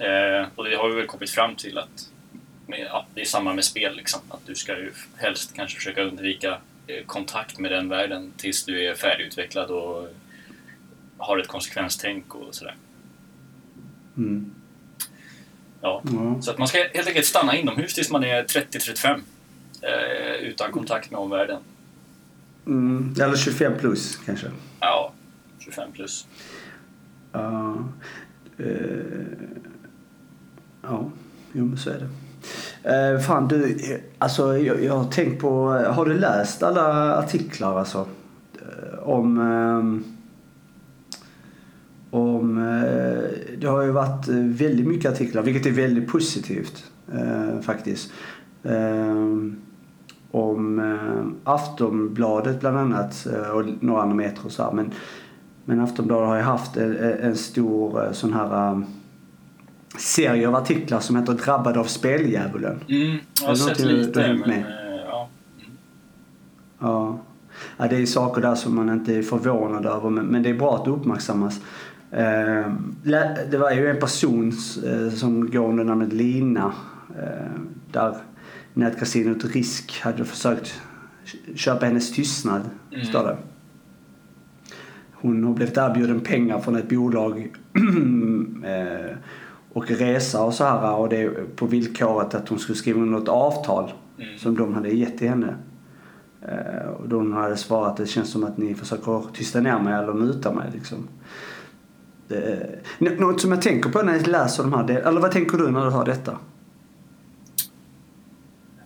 [0.01, 2.12] Eh, och det har vi väl kommit fram till att
[2.67, 3.97] med, ja, det är samma med spel.
[3.97, 4.21] Liksom.
[4.29, 8.87] Att du ska ju helst kanske försöka undvika eh, kontakt med den världen tills du
[8.87, 10.09] är färdigutvecklad och
[11.17, 12.75] har ett konsekvenstänk och sådär.
[14.17, 14.55] Mm.
[15.81, 16.03] Ja.
[16.05, 16.43] Ja.
[16.43, 19.21] Så att man ska helt enkelt stanna inomhus tills man är 30-35
[19.83, 21.63] eh, utan kontakt med omvärlden.
[22.67, 23.15] Mm.
[23.21, 24.47] Eller 25 plus, kanske.
[24.81, 25.13] Ja,
[25.59, 26.27] 25 plus.
[27.33, 27.85] Ja.
[28.59, 28.67] Eh,
[30.83, 31.11] ja,
[31.53, 32.09] jo men så är det.
[32.83, 33.79] Eh, fan du,
[34.19, 38.07] alltså jag, jag har tänkt på, eh, har du läst alla artiklar alltså?
[38.55, 40.13] Eh, om, Eh,
[42.13, 47.61] om, eh, det har ju varit eh, väldigt mycket artiklar, vilket är väldigt positivt eh,
[47.61, 48.13] faktiskt.
[48.63, 49.17] Eh,
[50.31, 54.73] om eh, Aftonbladet bland annat och några andra metro så här.
[54.73, 54.91] Men,
[55.65, 58.85] men Aftonbladet har ju haft en, en stor sån här ehm,
[59.99, 62.81] serie av artiklar som heter Drabbad av speldjävulen.
[62.89, 64.59] Mm, jag har sett lite, du men med?
[64.59, 65.29] eh, ja.
[66.79, 67.19] Ja.
[67.77, 70.77] ja, det är saker där som man inte är förvånad över men, det är bra
[70.77, 71.61] att det uppmärksammas.
[72.11, 72.73] Eh,
[73.51, 74.53] det var ju en person
[74.87, 76.73] eh, som går under namnet Lina
[77.93, 78.17] där
[78.75, 80.81] nätkasinot Risk hade försökt
[81.55, 83.05] köpa hennes tystnad, Mm.
[83.07, 83.37] står det.
[85.13, 87.49] Hon har blivit erbjuden pengar från ett bolag
[89.73, 93.29] och resa och så här och det på villkoret att hon skulle skriva under ett
[93.29, 94.39] avtal Mm.
[94.39, 95.57] som de hade gett till henne.
[96.43, 99.79] Eh, och då hon hade svarat att det känns som att ni försöker tysta ner
[99.79, 101.09] mig eller muta mig liksom.
[102.29, 105.31] Det, nå- något som jag tänker på när jag läser de här, det, eller vad
[105.33, 106.39] tänker du när du hör detta?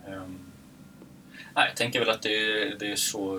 [0.07, 0.37] Ehm,
[1.55, 3.37] nej, jag tänker väl att det, är- det, är så,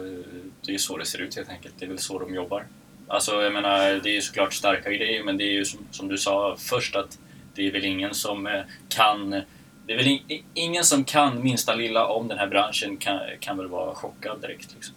[0.67, 1.75] det är så det ser ut helt enkelt.
[1.79, 2.65] Det är väl så de jobbar.
[3.07, 6.09] Alltså, jag menar, det är ju såklart starka grejer, men det är ju som, som
[6.09, 7.19] du sa först att
[7.59, 9.43] det är väl ingen som eh, kan
[9.87, 13.57] det är väl in, ingen som kan minsta lilla om den här branschen kan, kan
[13.57, 14.75] väl vara chockad direkt.
[14.75, 14.95] Liksom.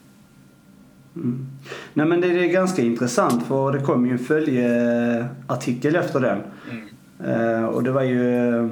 [1.16, 1.48] Mm.
[1.94, 6.44] Nej men det är ganska intressant för det kom ju en följeartikel efter den.
[6.72, 6.88] Mm.
[7.26, 8.68] Eh, och det var ju eh,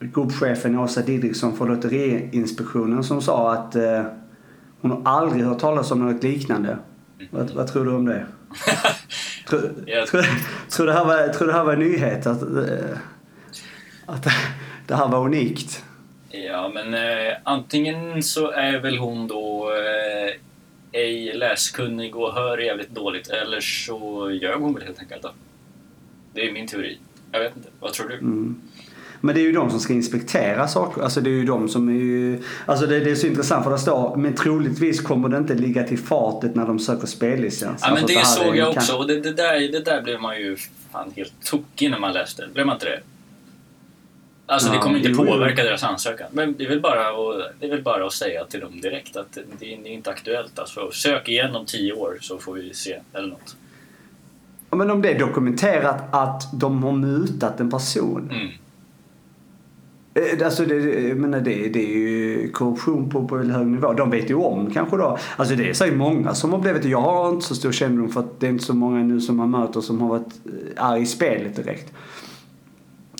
[0.00, 4.02] gruppchefen Åsa Didriksson från Lotteriinspektionen som sa att eh,
[4.80, 6.78] hon har aldrig hört talas om något liknande.
[7.30, 8.26] Vad, vad tror du om det?
[9.60, 10.24] tror, Jag- tror,
[10.70, 12.26] tror, det här var, tror det här var en nyhet?
[12.26, 12.98] Att, eh,
[14.06, 14.26] att
[14.86, 15.84] det här var unikt?
[16.30, 20.34] Ja, men eh, antingen så är väl hon då eh,
[21.00, 25.30] ej läskunnig och hör jävligt dåligt, eller så ljög hon väl helt enkelt då.
[26.34, 26.98] Det är min teori.
[27.32, 27.68] Jag vet inte.
[27.80, 28.14] Vad tror du?
[28.14, 28.60] Mm.
[29.24, 31.02] Men det är ju de som ska inspektera saker.
[31.02, 32.42] Alltså det är ju de som är ju...
[32.66, 35.82] Alltså det, det är så intressant för det står men troligtvis kommer det inte ligga
[35.82, 37.80] till fatet när de söker spellicens.
[37.82, 40.02] Ja, men alltså det är såg jag en- också och det, det, där, det där
[40.02, 40.56] blev man ju
[40.92, 42.44] fan helt tokig när man läste.
[42.54, 43.00] Blev man inte det?
[44.46, 45.26] Alltså det Ja, kommer inte jo, jo.
[45.32, 46.26] påverka deras ansökan.
[46.32, 49.16] Men det är väl bara att, det är väl bara att säga till dem direkt
[49.16, 50.58] att det, det är inte aktuellt.
[50.58, 53.00] Alltså, sök igen om tio år så får vi se.
[53.12, 53.56] Eller något.
[54.70, 58.30] Ja, men om det är dokumenterat att de har mutat en person.
[58.32, 58.48] Mm.
[60.14, 60.74] Eh, alltså det,
[61.08, 63.92] jag menar det, det är ju korruption på, på hög nivå.
[63.92, 65.18] De vet ju om kanske då.
[65.36, 66.84] Alltså det är säkert många som har blivit.
[66.84, 69.36] Jag har inte så stor kännedom för att det är inte så många nu som
[69.36, 70.32] man möter som har varit
[70.76, 71.92] eh, arg i spelet direkt.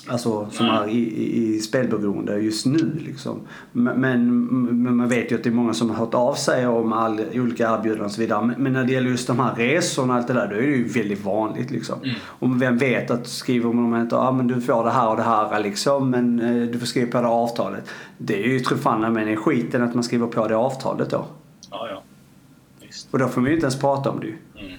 [0.09, 3.41] Alltså som är i, i, i spelberoende just nu liksom.
[3.73, 6.93] Men, men, man vet ju att det är många som har hört av sig om
[6.93, 8.47] all, olika erbjudanden och så vidare.
[8.47, 10.61] Men, men när det gäller just de här resorna och allt det där då är
[10.61, 11.99] det ju väldigt vanligt liksom.
[12.03, 12.17] Mm.
[12.25, 15.23] Och vem vet att skriver man att ah, men du får det här och det
[15.23, 17.91] här liksom men eh, du får skriva på det avtalet.
[18.19, 21.27] Det är ju tro fan med i skiten att man skriver på det avtalet då.
[21.71, 22.03] Ja, ja.
[22.87, 23.09] Visst.
[23.11, 24.37] Och då får man ju inte ens prata om det ju.
[24.59, 24.75] Mm.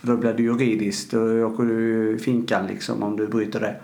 [0.00, 3.60] För då blir det juridiskt och då åker du i finkan liksom om du bryter
[3.60, 3.76] det.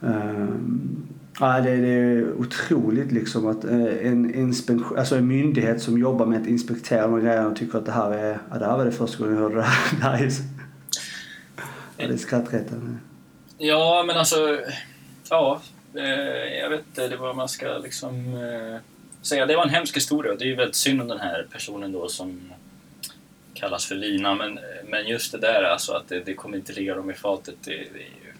[0.00, 1.08] Um,
[1.40, 6.26] ja, det, det är otroligt liksom att eh, en, inspektion, alltså en myndighet som jobbar
[6.26, 8.84] med att inspektera de grejerna och tycker att det här är, ja det här var
[8.84, 9.98] det första gången jag hörde det här.
[9.98, 10.30] Det här är,
[11.96, 12.96] ja, det är skrattretande.
[13.58, 14.60] Ja, men alltså...
[15.30, 15.60] Ja,
[15.94, 18.80] eh, jag vet inte det vad man ska liksom eh,
[19.22, 19.46] säga.
[19.46, 20.34] Det var en hemsk historia.
[20.34, 22.52] Det är ju väldigt synd om den här personen då som
[23.54, 24.34] kallas för Lina.
[24.34, 27.54] Men, men just det där alltså att det, det kommer inte ligga dem i fatet.
[27.64, 28.32] Det, det är ju...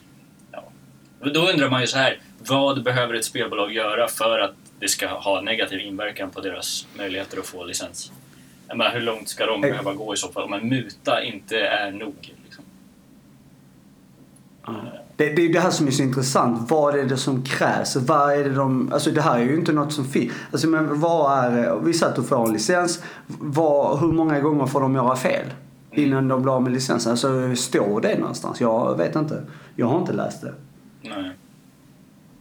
[0.53, 0.59] Ja.
[0.59, 0.73] Och
[1.25, 2.21] då undrar man ju så här.
[2.49, 7.39] Vad behöver ett spelbolag göra för att det ska ha negativ inverkan på deras möjligheter
[7.39, 8.13] att få licens?
[8.69, 9.71] Jag menar, hur långt ska de Eh.
[9.71, 10.43] behöva gå i så fall?
[10.43, 12.15] Om en muta inte är nog.
[12.45, 12.65] Liksom.
[15.17, 16.71] Det, det är det här som är så intressant.
[16.71, 17.97] Vad är det som krävs?
[17.97, 18.93] Vad är det de...
[18.93, 20.33] Alltså det här är ju inte något som finns.
[20.53, 21.77] Alltså men vad är?
[21.81, 23.03] Vi satt och får en licens.
[23.27, 25.47] Vad, hur många gånger får de göra fel?
[25.93, 27.11] Innan de blir av med licensen.
[27.11, 28.61] Alltså står det någonstans?
[28.61, 29.43] Jag vet inte.
[29.77, 30.55] Jag har inte läst det.
[31.03, 31.31] Nej.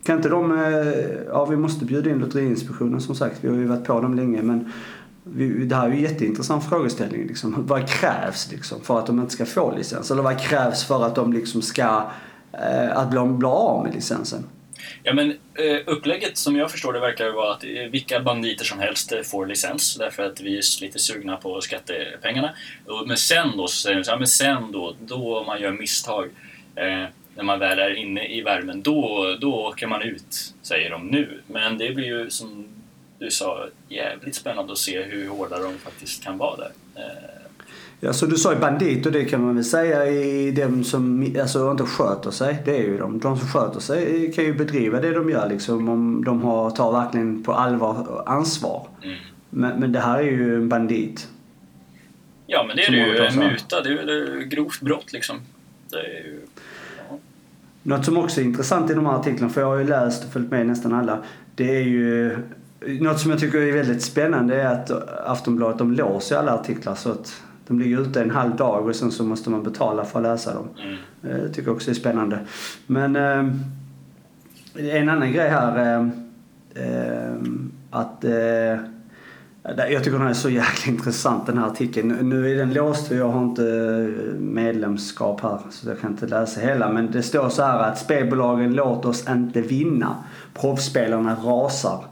[0.03, 0.51] Kan inte de...
[0.51, 0.93] eh,
[1.27, 3.37] Ja, vi måste bjuda in Lotteriinspektionen som sagt.
[3.41, 4.71] Vi har ju varit på dem länge men
[5.67, 7.27] det här är ju en jätteintressant frågeställning.
[7.27, 7.67] Liksom.
[7.67, 10.11] Vad krävs liksom, för att de inte ska få licens?
[10.11, 12.09] Eller vad krävs för att de liksom ska...
[12.53, 14.43] Eh, att bli, bli av med licensen?
[15.03, 18.79] Ja, men eh, upplägget som jag förstår det verkar vara att eh, vilka banditer som
[18.79, 22.49] helst får licens därför att vi är lite sugna på skattepengarna.
[23.07, 26.29] Men sen då, så säger de så här, men sen då, då man gör misstag
[26.75, 31.07] eh, när man väl är inne i värmen, då, då åker man ut, säger de
[31.07, 31.41] nu.
[31.47, 32.65] Men det blir ju som
[33.19, 36.71] du sa jävligt spännande att se hur hårda de faktiskt kan vara där.
[36.95, 37.39] Eh,
[38.01, 41.33] Ja, så du sa ju bandit och det kan man väl säga i dem som
[41.39, 42.57] alltså, inte sköter sig.
[42.65, 43.19] Det är ju de.
[43.19, 46.91] De som sköter sig kan ju bedriva det de gör liksom om de har, tar
[46.91, 48.87] verkligen på allvar ansvar.
[49.03, 49.17] mm.
[49.49, 51.27] Men, men det här är ju en bandit.
[52.47, 53.17] Ja, men det är det ju.
[53.17, 53.51] En så här.
[53.51, 55.41] muta, det är ju grovt brott liksom.
[55.89, 56.38] Det är ju...
[57.83, 60.31] Något som också är intressant i de här artiklarna, för jag har ju läst och
[60.31, 61.17] följt med nästan alla.
[61.55, 62.37] Det är ju...
[63.01, 64.91] Något som jag tycker är väldigt spännande är att
[65.25, 69.11] Aftonbladet de låser alla artiklar så att de ligger ute en halv dag och sen
[69.11, 70.67] så måste man betala för att läsa dem.
[70.83, 70.97] Mm.
[71.23, 72.39] Eh, Det tycker jag också är spännande.
[72.87, 73.45] Men eh,
[74.95, 75.77] en annan grej här.
[75.95, 76.07] Eh,
[76.85, 77.33] eh,
[77.89, 78.79] att eh,
[79.63, 82.07] jag tycker den är så jäkla intressant den här artikeln.
[82.29, 86.27] Nu- är den låst och jag har inte eh, medlemskap här så jag kan inte
[86.27, 86.91] läsa hela.
[86.91, 90.15] Men det står så här att spelbolagen låter oss inte vinna.
[90.53, 92.03] Proffsspelarna rasar.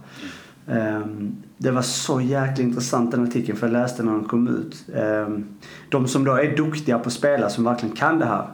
[0.67, 4.85] Ehm, det var så jäkla intressant den artikeln för jag läste när den kom ut.
[4.95, 5.45] Ehm,
[5.89, 8.47] de som då är duktiga på att spela, som verkligen kan det här.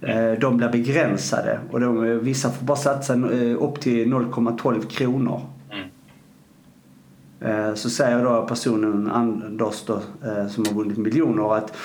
[0.00, 3.14] Eh, de blir begränsade och de, eh, vissa får bara satsa
[3.58, 5.40] upp till 0,12 kronor.
[7.44, 11.76] Eh, så säger då personen Anders då, eh, som har vunnit miljoner att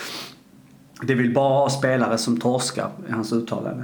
[1.02, 3.84] det vill bara ha spelare som torskar i hans uttalande.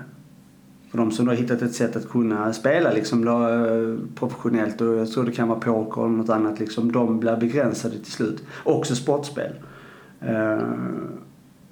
[0.92, 4.82] För de som då har hittat ett sätt att kunna spela liksom då, eh, professionellt
[4.82, 6.92] och jag tror det kan vara poker eller något annat liksom.
[6.92, 8.44] De blir begränsade till slut.
[8.64, 9.52] Också sportspel.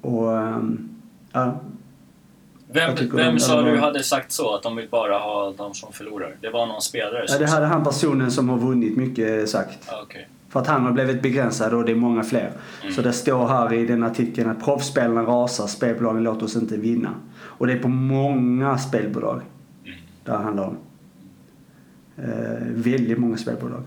[0.02, 0.32] Och
[1.32, 1.60] ja,
[2.74, 4.56] vem, vem sa du hade sagt så?
[4.56, 6.36] Att de vill bara ha de som förlorar?
[6.42, 9.50] Det var någon spelare ja, som det sa hade han personen som har vunnit mycket
[9.50, 9.80] sagt.
[9.88, 10.28] Ja, okej.
[10.50, 12.52] För att han har blivit begränsad och det är många fler.
[12.96, 17.10] Så det står här i den artikeln att proffsspelarna rasar, spelbolagen låter oss inte vinna.
[17.42, 19.42] Och det är på många spelbolag
[20.24, 20.78] det här handlar om.
[22.18, 23.84] Eh, väldigt många spelbolag.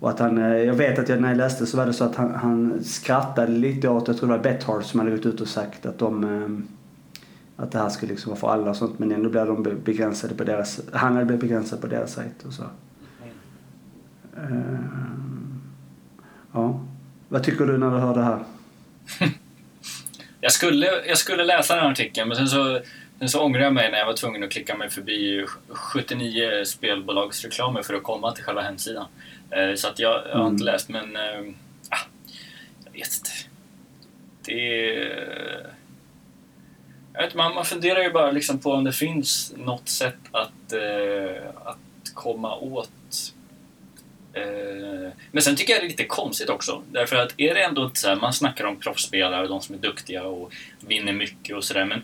[0.00, 2.04] Och att han, eh, jag vet att jag, när jag läste så var det så
[2.04, 5.40] att han, han skrattade lite åt, jag tror det var Bethard som hade gått ut
[5.40, 6.77] och sagt att de eh,
[7.60, 9.74] att det här skulle liksom vara för alla och sånt men ändå blev de be-
[9.74, 12.62] begränsade på deras, han hade blivit begränsad på deras sajt och så.
[14.36, 14.78] Eh,
[16.52, 16.80] ja.
[17.28, 18.44] Vad tycker du när du hör det här?
[20.40, 22.80] Jag skulle, jag skulle läsa den här artikeln men sen så,
[23.18, 27.82] sen så ångrar jag mig när jag var tvungen att klicka mig förbi 79 spelbolagsreklamer
[27.82, 29.06] för att komma till själva hemsidan.
[29.50, 30.72] Eh, Så att jag, jag har inte Mm.
[30.72, 31.16] läst men...
[31.88, 31.98] Ah,
[32.84, 33.30] jag vet inte.
[34.44, 35.66] Det är...
[37.18, 41.48] Vet, man, man funderar ju bara liksom på om det finns något sätt att, eh,
[41.64, 42.90] att komma åt
[44.32, 46.82] Eh, Men sen tycker jag det är lite konstigt också.
[46.92, 49.74] Därför att är det ändå inte så här, man snackar om proffsspelare och de som
[49.74, 51.84] är duktiga och vinner mycket och sådär.
[51.84, 52.02] Men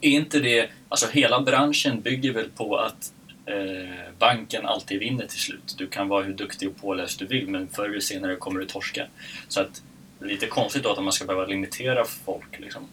[0.00, 3.12] är inte det, alltså hela branschen bygger väl på att
[3.46, 5.74] eh, banken alltid vinner till slut.
[5.78, 8.66] Du kan vara hur duktig och påläst du vill men förr eller senare kommer du
[8.66, 9.06] torska.
[9.48, 9.82] Så att
[10.18, 12.88] det lite konstigt då att man ska behöva limitera folk liksom.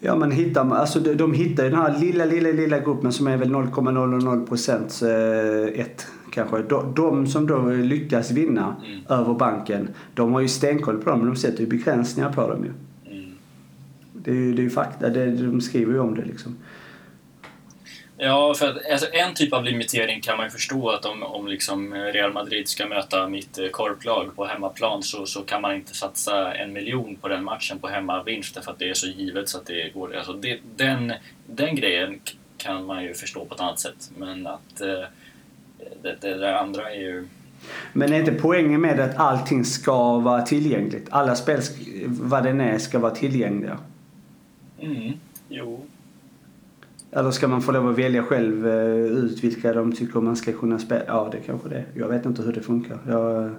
[0.00, 3.26] Ja men hittar alltså de, de hittar ju den här lilla, lilla, lilla gruppen som
[3.26, 6.62] är väl 0,00 procent eh, ett kanske.
[6.62, 9.00] De, de som då lyckas vinna Mm.
[9.20, 12.64] över banken, de har ju stenkoll på dem men de sätter ju begränsningar på dem
[12.64, 12.70] ju.
[13.18, 13.30] Mm.
[14.12, 16.56] Det är ju, det är fakta, det, de skriver ju om det liksom.
[18.20, 21.48] Ja, för att alltså, en typ av limitering kan man ju förstå att om, om
[21.48, 25.94] liksom Real Madrid ska möta mitt eh, korplag på hemmaplan så, så kan man inte
[25.94, 29.58] satsa en miljon på den matchen på hemmavinst därför att det är så givet så
[29.58, 30.16] att det går.
[30.16, 31.12] Alltså det, den,
[31.46, 32.20] den grejen
[32.56, 34.10] kan man ju förstå på ett annat sätt.
[34.16, 35.04] Men att eh,
[36.02, 37.28] det, det där andra är ju...
[37.92, 41.06] Men är inte poängen med att allting ska vara tillgängligt?
[41.10, 41.60] Alla spel,
[42.06, 43.78] vad den är, ska vara tillgängliga.
[44.80, 45.12] Mm,
[45.48, 45.86] jo.
[47.12, 50.52] Eller ska man få lov att välja själv eh, ut vilka de tycker man ska
[50.52, 51.02] kunna spela?
[51.06, 51.84] Ja, det kanske det är.
[51.94, 52.98] Jag vet inte hur det funkar.
[53.08, 53.50] Jag...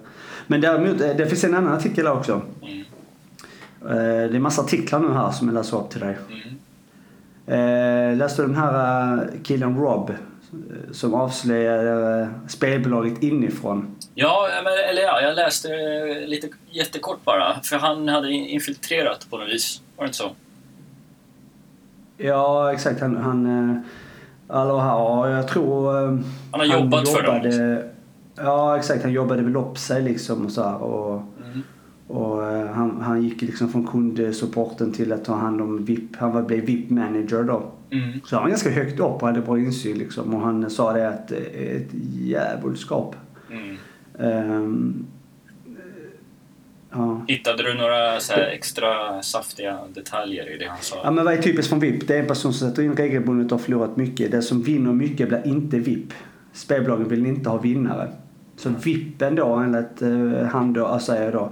[0.47, 2.41] Men däremot, eh, det finns en annan artikel här också.
[2.61, 2.83] Mm,
[3.81, 3.95] Eh,
[4.29, 6.17] Det är massa artiklar nu här som jag läser upp till dig.
[7.47, 8.17] mm.
[8.17, 10.11] Läste du den här killen Rob?
[10.91, 13.95] Som avslöjade spelbolaget inifrån.
[14.15, 14.47] Ja,
[14.89, 15.67] eller ja, jag läste
[16.27, 17.59] lite jättekort bara.
[17.63, 19.81] För han hade in- infiltrerat på något vis.
[19.95, 20.29] Var det inte så?
[22.19, 23.01] Ja, exakt.
[23.01, 23.17] Han...
[23.17, 23.75] han eh,
[24.47, 25.97] ja, jag tror...
[26.03, 26.17] eh,
[26.51, 27.89] Han har jobbat för dem, jobbade-
[28.35, 29.03] Ja, exakt.
[29.03, 30.77] Han jobbade väl upp sig liksom och så här.
[30.83, 31.21] Och,
[31.53, 31.61] Mm.
[32.07, 36.15] och eh, han, han gick liksom från kundsupporten till att ta hand om VIP.
[36.15, 37.63] Han var, blev VIP-manager då.
[37.91, 38.19] Mm.
[38.25, 40.35] Så han var ganska högt upp och hade bra insyn liksom.
[40.35, 41.87] Och han sa det att det är ett
[42.21, 43.15] djävulskap.
[43.51, 43.75] Mm.
[44.19, 45.05] Ehm,
[46.91, 47.25] ja.
[47.27, 51.01] Hittade du några så extra saftiga detaljer i det han sa?
[51.03, 52.07] ja, men vad är typiskt från VIP?
[52.07, 54.31] Det är en person som sätter in regelbundet och har förlorat mycket.
[54.31, 56.13] Den som vinner mycket blir inte VIP.
[56.53, 58.11] Spelbolagen vill inte ha vinnare.
[58.55, 61.51] Så VIPen då, enligt eh, han då, säger då,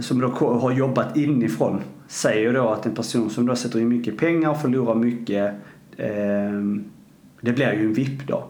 [0.00, 4.18] som då har jobbat inifrån, säger då att en person som då sätter in mycket
[4.18, 5.54] pengar och förlorar mycket,
[5.96, 6.84] ehm,
[7.40, 8.46] det blir ju en VIP då.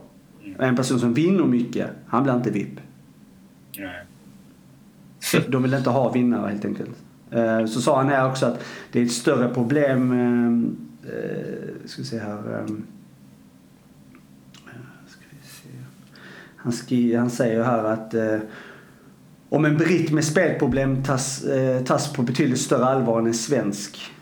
[0.59, 2.81] En person som vinner mycket, han blir inte VIP.
[3.79, 4.06] Nej.
[5.49, 6.91] De vill inte ha vinnare helt enkelt.
[7.31, 12.03] Eh, Så sa han här också att det är ett större problem, eh, eh, ska
[12.03, 12.39] vi se här.
[12.59, 12.75] eh,
[15.31, 15.69] vi se.
[16.57, 18.39] Han, skri, han säger här att eh,
[19.49, 24.13] om en britt med spelproblem tas, eh, tas på betydligt större allvar än en svensk.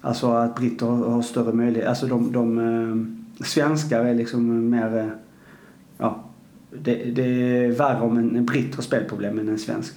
[0.00, 1.88] Alltså att britter har, har större möjlighet.
[1.88, 5.16] Alltså de, de svenskar är liksom mer,
[5.98, 6.24] ja,
[6.72, 9.94] det, det är värre om en, en britt har spelproblem än en svensk.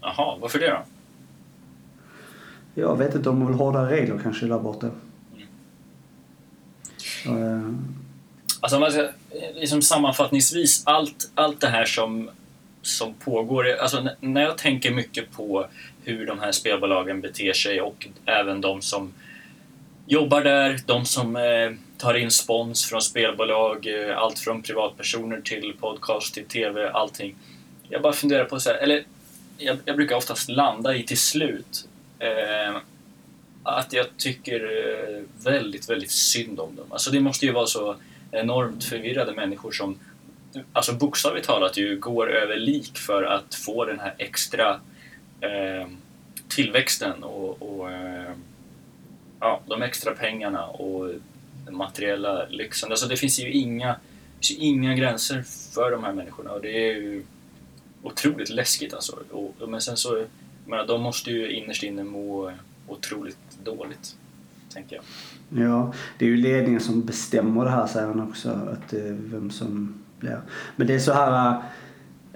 [0.00, 0.82] Jaha, varför det då?
[2.74, 4.90] Jag vet inte om de vill hårdare regler kanske där borta.
[6.96, 7.70] Så, eh,
[8.60, 9.10] Alltså, man ska, eh,
[9.54, 12.30] liksom sammanfattningsvis, allt, allt det här som,
[12.82, 13.76] som pågår.
[13.76, 15.66] Alltså, när jag tänker mycket på
[16.04, 19.12] hur de här spelbolagen beter sig och även de som
[20.06, 25.74] jobbar där, de som eh, tar in spons från spelbolag, eh, allt från privatpersoner till
[25.80, 27.36] podcast till TV, allting.
[27.88, 29.04] Jag bara funderar på så här, eller
[29.58, 31.88] jag, jag brukar oftast landa i till slut
[32.18, 32.76] eh,
[33.62, 36.86] att jag tycker eh, väldigt, väldigt synd om dem.
[36.92, 37.96] Alltså det måste ju vara så
[38.30, 39.98] enormt förvirrade människor som
[40.72, 44.80] alltså bokstavligt talat ju går över lik för att få den här extra
[45.40, 45.88] eh,
[46.48, 48.32] tillväxten och, och eh,
[49.40, 51.10] ja, de extra pengarna och
[51.66, 52.90] den materiella lyxen.
[52.90, 53.96] Alltså det finns ju inga,
[54.40, 55.42] finns inga gränser
[55.74, 57.22] för de här människorna och det är ju
[58.02, 59.18] otroligt läskigt alltså.
[59.30, 60.24] Och, men sen så,
[60.66, 62.52] menar, de måste ju innerst inne må
[62.88, 64.16] otroligt dåligt,
[64.72, 65.04] tänker jag.
[65.48, 69.50] Ja, det är ju ledningen som bestämmer det här säger han också, att eh, vem
[69.50, 70.40] som blir.
[70.76, 71.62] Men det är så här,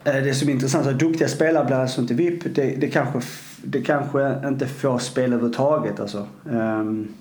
[0.04, 2.54] eh, eh, det som är intressant så att duktiga spelare blir alltså inte VIP.
[2.54, 3.20] Det, det, kanske,
[3.64, 6.28] det kanske inte får spel överhuvudtaget alltså.
[6.44, 7.14] Um,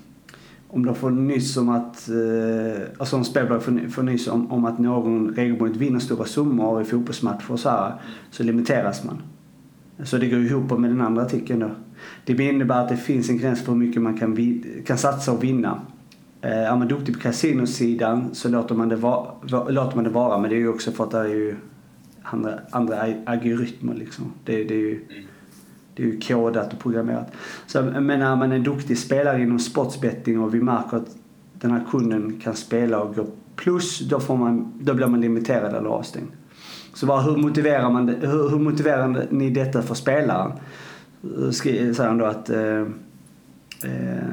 [0.72, 4.64] om de får nyss om att, eh, alltså om spelbolag får, får nyss om, om
[4.64, 7.94] att någon regelbundet vinner stora summor i fotbollsmatcher och så här,
[8.30, 9.22] så limiteras man.
[10.04, 11.70] Så det går ihop med den andra artikeln då.
[12.24, 15.44] Det innebär att det finns en gräns för hur mycket man kan, kan satsa och
[15.44, 15.80] vinna.
[16.40, 19.30] Eh, är man duktig på kasinosidan så låter man, det vara,
[19.68, 21.56] låter man det vara men det är ju också för att det är ju
[22.22, 22.96] andra, andra
[23.26, 24.32] algoritmer liksom.
[24.44, 25.24] Det, det är ju mm
[25.94, 27.32] det är ju kodat och programmerat.
[27.66, 31.16] Så, men när man är en duktig spelare inom sportsbetting och vi märker att
[31.52, 33.26] den här kunden kan spela och gå
[33.56, 36.30] plus, då, får man, då blir man limiterad eller avstängd.
[36.94, 40.52] Så bara, hur, motiverar man hur, hur motiverar ni detta för spelaren?
[41.24, 42.50] Eh, eh, säger han då att...
[42.50, 42.80] Eh,
[43.84, 44.26] eh,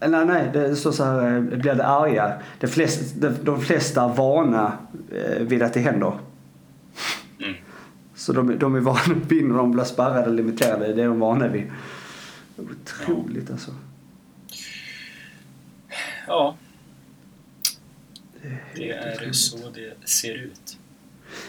[0.00, 2.32] nej, nej, det står så här, eh, blir det arga.
[2.60, 4.72] De flesta, de, de flesta är vana
[5.40, 6.12] vid att det händer.
[8.30, 10.92] Så de, de är vana vid när de blir spärrade och limiterade.
[10.92, 11.70] Det är de vana vid.
[12.56, 13.52] Otroligt ja.
[13.52, 13.70] alltså.
[16.26, 16.56] Ja.
[18.74, 20.78] Det är så det ser ut.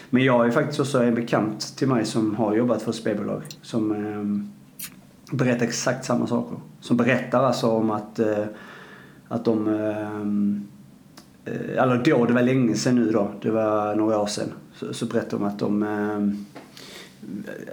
[0.09, 3.91] Men jag är faktiskt också en bekant till mig som har jobbat för spelbolag som
[3.91, 6.57] eh, berättar exakt samma saker.
[6.79, 8.45] Som berättar alltså om att, eh,
[9.27, 9.67] att de...
[9.67, 10.67] Ehm,
[11.45, 13.31] eh, eller då, det var länge sedan nu då.
[13.41, 14.53] Det var några år sedan.
[14.75, 15.83] Så, så berättade de att de...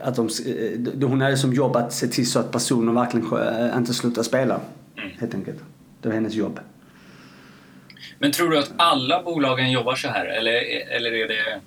[0.03, 3.77] Att de, eh, hon hade som jobb att se till så att personer verkligen eh,
[3.77, 4.61] inte slutar spela.
[4.97, 5.11] Mm.
[5.19, 5.59] Helt enkelt.
[6.01, 6.61] Det var hennes jobb.
[8.19, 10.53] Men tror du att alla bolagen jobbar så här eller,
[10.97, 11.61] eller är det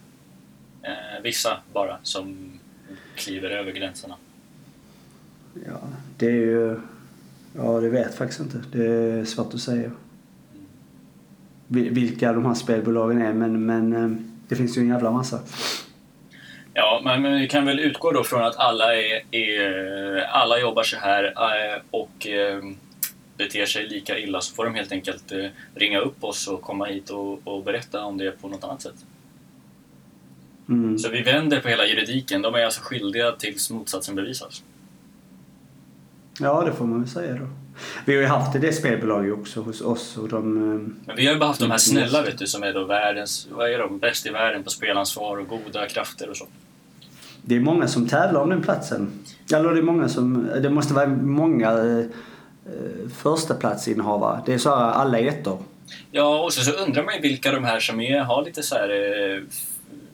[0.81, 2.51] eh, vissa bara som
[3.15, 4.15] kliver över gränserna?
[5.53, 5.81] Ja,
[6.17, 6.79] det är ju...
[7.55, 8.63] Ja, det vet jag faktiskt inte.
[8.71, 9.91] Det är svårt att säga.
[11.67, 14.17] Vilka de här spelbolagen är, men, men eh,
[14.47, 15.39] det finns ju en jävla massa.
[16.73, 20.97] Ja, men, vi kan väl utgå då från att alla, är, är alla jobbar så
[20.97, 22.63] här eh, och eh,
[23.37, 25.31] beter sig lika illa så får de helt enkelt
[25.75, 29.05] ringa upp oss och komma hit och, och berätta om det på något annat sätt.
[30.69, 30.99] Mm.
[30.99, 32.41] Så vi vänder på hela juridiken.
[32.41, 34.63] De är alltså skyldiga tills motsatsen bevisas.
[36.39, 37.47] Ja, det får man väl säga då.
[38.05, 40.57] Vi har ju haft det spelbolaget också hos oss och de...
[40.57, 42.83] Eh, Men vi har ju bara haft de här snälla vet du, som är då
[42.83, 46.47] världens, vad är de, bäst i världen på spelansvar och goda krafter och så.
[47.41, 49.11] Det är många som tävlar om den platsen.
[49.53, 52.05] Eller det är många som, det måste vara många eh,
[53.17, 54.41] första platsinnehavare.
[54.45, 55.63] Det är så här alla ettor.
[56.11, 58.75] Ja, och så, så undrar man ju vilka de här som är, har lite så
[58.75, 59.41] här eh,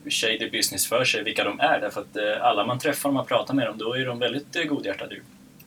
[0.10, 1.80] shady business för sig, vilka de är.
[1.80, 4.55] Därför att eh, alla man träffar och man pratar med dem, då är de väldigt
[4.55, 5.16] eh, godhjärtade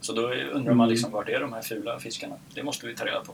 [0.01, 0.23] Så då
[0.53, 0.89] undrar man mm.
[0.89, 2.35] liksom, vart är de här fula fiskarna?
[2.55, 3.33] Det måste vi ta reda på.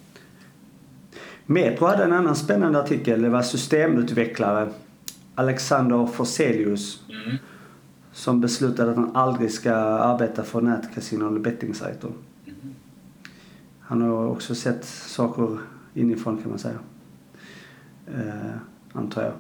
[1.46, 3.22] Metro hade en annan spännande artikel.
[3.22, 4.68] Det var systemutvecklare
[5.34, 7.36] Alexander Forselius mm.
[8.12, 12.10] som beslutade att han aldrig ska arbeta för nätkasinon eller bettingsajter.
[12.46, 12.74] Mm.
[13.80, 15.58] Han har också sett saker
[15.94, 16.78] inifrån kan man säga.
[18.06, 18.56] Eh,
[18.92, 19.32] antar jag.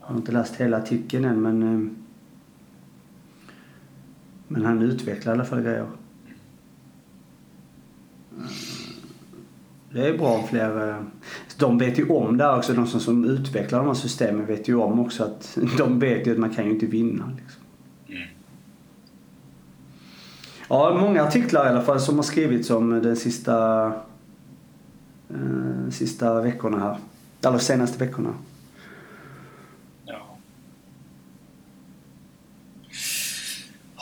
[0.00, 1.62] Jag har inte läst hela artikeln än men...
[1.62, 1.90] Eh,
[4.48, 5.86] men han utvecklar i alla fall grejer.
[9.90, 10.88] Det är bra om fler...
[10.88, 10.96] Eh,
[11.58, 14.74] de vet ju om det också, de som, som utvecklar de här systemen vet ju
[14.74, 17.32] om också att de vet ju att man kan ju inte vinna.
[17.36, 17.62] Liksom.
[18.08, 18.28] Mm.
[20.68, 23.86] Ja, många artiklar i alla fall som har skrivits om den sista,
[25.30, 26.98] eh, sista veckorna här.
[27.42, 28.34] Eller senaste veckorna.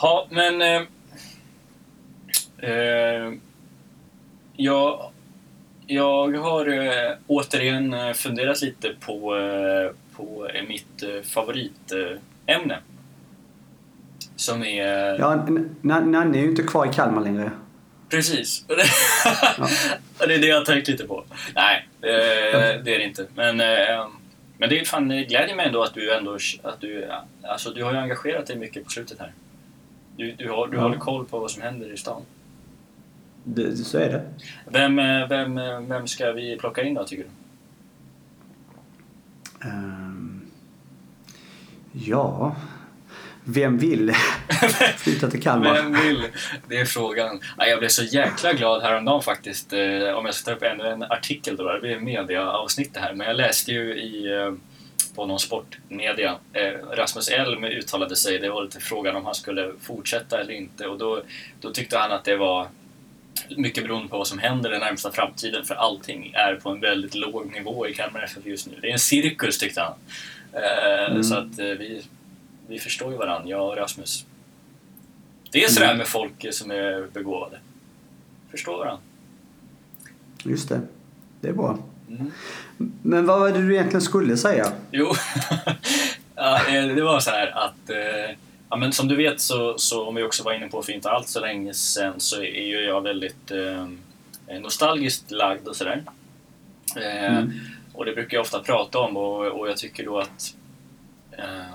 [0.03, 0.61] Ja, men...
[0.61, 0.81] Eh,
[2.69, 3.33] eh,
[4.57, 5.11] jag,
[5.87, 12.79] jag har eh, återigen eh, funderat lite på, eh, på mitt eh, favoritämne.
[14.35, 15.19] Som är...
[15.19, 15.47] Ja,
[15.81, 17.51] Nanne är ju inte kvar i Kalmar längre.
[18.09, 18.65] Precis.
[20.19, 20.25] ja.
[20.27, 21.23] det är det jag har tänkt lite på.
[21.55, 23.25] Nej, det är det inte.
[23.35, 23.57] Men,
[24.57, 26.37] men det fan, glädjer mig ändå att du ändå...
[26.63, 27.09] Att du,
[27.43, 29.33] alltså, du har ju engagerat dig mycket på slutet här.
[30.17, 30.83] Du, du, har, du ja.
[30.83, 32.21] håller koll på vad som händer i stan.
[33.43, 34.23] Det, så är det.
[34.65, 37.29] Vem, eh, vem, eh, vem ska vi plocka in då, tycker du?
[39.67, 40.41] Ehm,
[41.91, 42.55] ja,
[43.43, 44.11] vem vill
[44.97, 45.73] flytta till Kalmar?
[45.73, 46.23] Vem vill?
[46.67, 47.39] Det är frågan.
[47.57, 49.73] Ja, Jag blev så jäkla glad häromdagen faktiskt.
[49.73, 49.79] eh,
[50.17, 51.71] Om jag ska ta upp ännu en artikel då.
[51.73, 53.13] Det blir mediaavsnitt det här.
[53.13, 54.27] Men jag läste ju i,
[55.15, 56.35] på någon sportmedia.
[56.93, 58.39] Rasmus Elm uttalade sig.
[58.39, 60.87] Det var lite frågan om han skulle fortsätta eller inte.
[60.87, 61.21] Och då,
[61.61, 62.67] då tyckte han att det var
[63.57, 65.65] mycket beroende på vad som händer den närmsta framtiden.
[65.65, 68.73] För allting är på en väldigt låg nivå i Kalmar FF just nu.
[68.81, 69.93] Det är en cirkus tyckte han.
[70.53, 71.23] Eh, Mm.
[71.23, 72.03] Så att eh, vi,
[72.67, 74.25] vi förstår ju varandra, jag och Rasmus.
[75.51, 75.97] Det är sådär Mm.
[75.97, 77.59] med folk som är begåvade.
[78.51, 79.01] Förstår varandra.
[80.43, 80.81] Just det.
[81.41, 81.77] Det är bra.
[82.09, 82.31] Mm.
[83.01, 84.71] Men vad var det du egentligen skulle säga?
[84.91, 85.13] Jo,
[86.35, 87.89] ja, eh, det var så här att
[88.73, 91.09] ja, men som du vet så, så om vi också var inne på för inte
[91.09, 93.87] allt så länge sedan så är ju jag väldigt eh,
[94.59, 96.03] nostalgiskt lagd och sådär.
[96.95, 97.51] Eh, Mm.
[97.93, 100.55] Och det brukar jag ofta prata om och, och jag tycker då att
[101.31, 101.73] eh,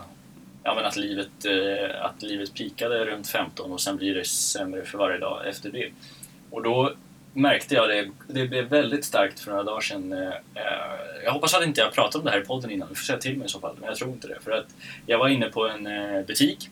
[0.62, 4.84] ja, men att, livet, eh, att livet pikade runt 15 och sen blir det sämre
[4.84, 5.90] för varje dag efter det.
[6.50, 6.92] Och då
[7.32, 10.12] märkte jag det, det blev väldigt starkt för några dagar sedan.
[10.12, 12.94] eh, eh, Jag hoppas att inte jag pratat om det här i podden innan, du
[12.94, 14.38] får säga till mig i så fall, men jag tror inte det.
[14.44, 14.66] För att
[15.06, 16.70] jag var inne på en eh, butik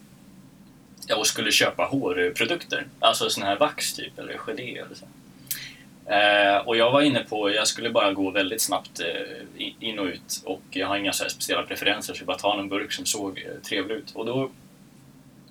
[1.16, 5.06] och skulle köpa hårprodukter, alltså sån här vax typ, eller gelé eller så.
[6.12, 10.06] Eh, och jag var inne på, jag skulle bara gå väldigt snabbt eh, in- och
[10.06, 12.92] ut och jag har inga så här speciella preferenser så jag bara ta en burk
[12.92, 14.10] som såg eh, trevlig ut.
[14.14, 14.50] Och då,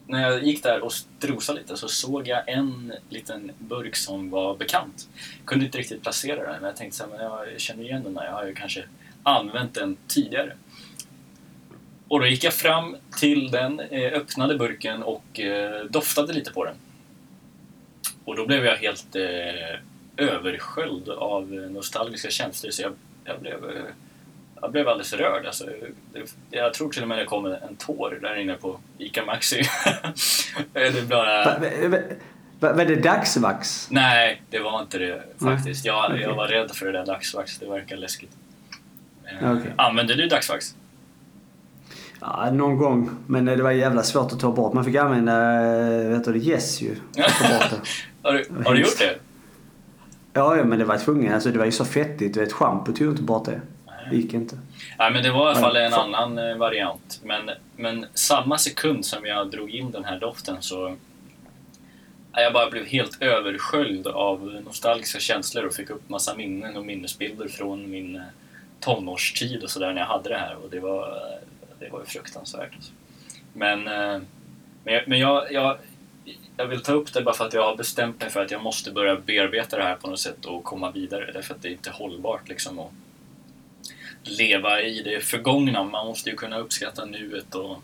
[0.08, 4.56] när jag gick där och strosade lite så såg jag en liten burk som var
[4.56, 5.08] bekant.
[5.46, 8.18] Kunde inte riktigt placera den men jag tänkte så här, men jag känner igen den
[8.18, 8.84] här, jag har ju kanske
[9.24, 10.54] använt den tidigare.
[12.08, 16.66] Och då gick jag fram till den, eh, öppnade burken och eh, doftade lite på
[16.66, 16.76] den.
[18.26, 19.80] Och då blev jag helt eh,
[20.18, 22.94] översköljd av nostalgiska känslor så jag,
[23.24, 23.58] jag, blev,
[24.62, 25.46] jag blev alldeles rörd.
[25.46, 25.66] Alltså,
[26.52, 29.62] jag tror till och med det kom en, tår där inne på ICA Maxi.
[30.74, 31.46] det bara...
[31.46, 31.98] Va- va- va-
[32.60, 33.88] va- Var det dagsvax?
[33.92, 35.86] Nej, det var inte det faktiskt.
[35.86, 38.32] Jag, jag var rädd för det där dagsvax, det verkar läskigt.
[39.42, 39.74] Okej.
[39.76, 40.76] Använder du dagsvax?
[42.22, 43.10] Ja, någon gång.
[43.28, 44.74] Men det var jävla svårt att ta bort.
[44.74, 45.62] Man fick använda,
[46.04, 46.96] eh, vet du Yes ju.
[47.16, 47.78] För.
[48.22, 49.16] Har du, har du gjort det?
[50.34, 51.34] Ja, men det var tvungen.
[51.34, 52.34] Alltså det var ju så fettigt.
[52.34, 53.62] Du vet, schampo tog inte bort det.
[54.10, 54.58] Det gick inte.
[55.00, 57.20] Nej, men det var i alla fall en fa- annan eh, variant.
[57.24, 60.96] Men, men samma sekund som jag drog in den här doften så...
[62.34, 66.86] ja, Jag bara blev helt översköljd av nostalgiska känslor och fick upp massa minnen och
[66.86, 68.22] minnesbilder från min eh,
[68.80, 70.56] tonårstid och sådär när jag hade det här.
[70.64, 71.40] Och det var, eh,
[71.80, 72.74] det var ju fruktansvärt.
[72.76, 72.92] Alltså.
[73.54, 74.22] Men, eh,
[74.84, 75.78] men, jag, men jag, jag,
[76.58, 78.64] jag vill ta upp det bara för att jag har bestämt mig för att jag
[78.64, 81.32] måste börja bearbeta det här på något sätt och komma vidare.
[81.32, 82.80] Därför att det är inte hållbart liksom.
[82.80, 82.94] Och,
[84.24, 85.84] leva i det förgångna.
[85.84, 87.78] Man måste ju kunna uppskatta nuet och...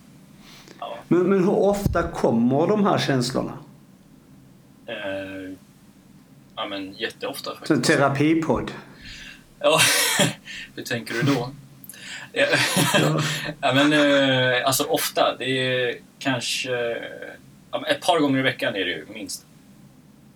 [0.80, 3.58] Ja, Men, men hur ofta kommer de här känslorna?
[4.86, 5.54] eh,
[6.56, 7.84] ja men jätteofta Så en faktiskt.
[7.84, 8.72] terapipodd.
[9.60, 9.80] Ja,
[10.76, 11.50] hur tänker du då?
[12.34, 12.46] Ja,
[13.62, 15.36] ja men eh, alltså ofta.
[15.36, 16.96] Det är kanske...
[17.88, 19.46] Ett par gånger i veckan är det ju minst.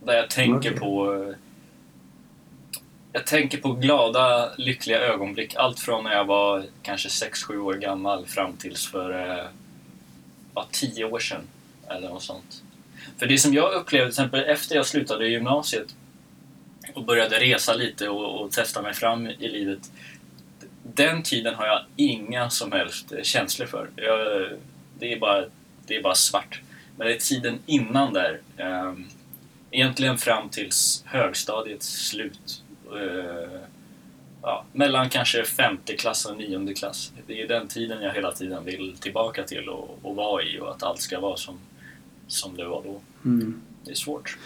[0.04, 0.80] Där jag tänker Okej.
[0.80, 1.34] på...
[3.12, 5.54] Jag tänker på glada, lyckliga ögonblick.
[5.56, 9.44] Allt från när jag var kanske 6-7 år gammal fram tills för eh,
[10.54, 11.42] ja, 10 år sedan.
[11.88, 12.62] Eller något sånt.
[13.18, 15.94] För det som jag upplevde, till exempel efter jag slutade gymnasiet
[16.94, 19.90] och började resa lite och, och testa mig fram i livet.
[20.94, 23.90] Den tiden har jag inga som helst eh, känslor för.
[23.96, 24.48] Jag,
[24.98, 25.44] det, är bara,
[25.86, 26.60] det är bara svart.
[26.96, 28.40] Men det är tiden innan där.
[28.56, 29.04] ehm,
[29.70, 32.62] egentligen fram tills högstadiets slut.
[32.92, 33.60] eh,
[34.42, 37.12] ja, mellan kanske femte klass och nionde klass.
[37.26, 40.70] Det är den tiden jag hela tiden vill tillbaka till och, och vara i och
[40.70, 41.58] att allt ska vara som,
[42.26, 43.00] som det var då.
[43.24, 43.60] Mm.
[43.84, 44.38] Det är svårt.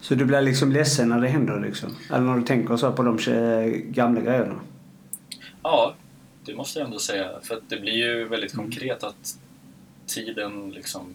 [0.00, 1.96] Så du blir liksom ledsen när det händer liksom?
[2.10, 4.60] Eller när du tänker så på de eh, gamla grejerna?
[5.70, 5.94] Ja,
[6.44, 7.30] det måste jag ändå säga.
[7.42, 9.38] För det blir ju väldigt konkret att
[10.06, 11.14] tiden liksom...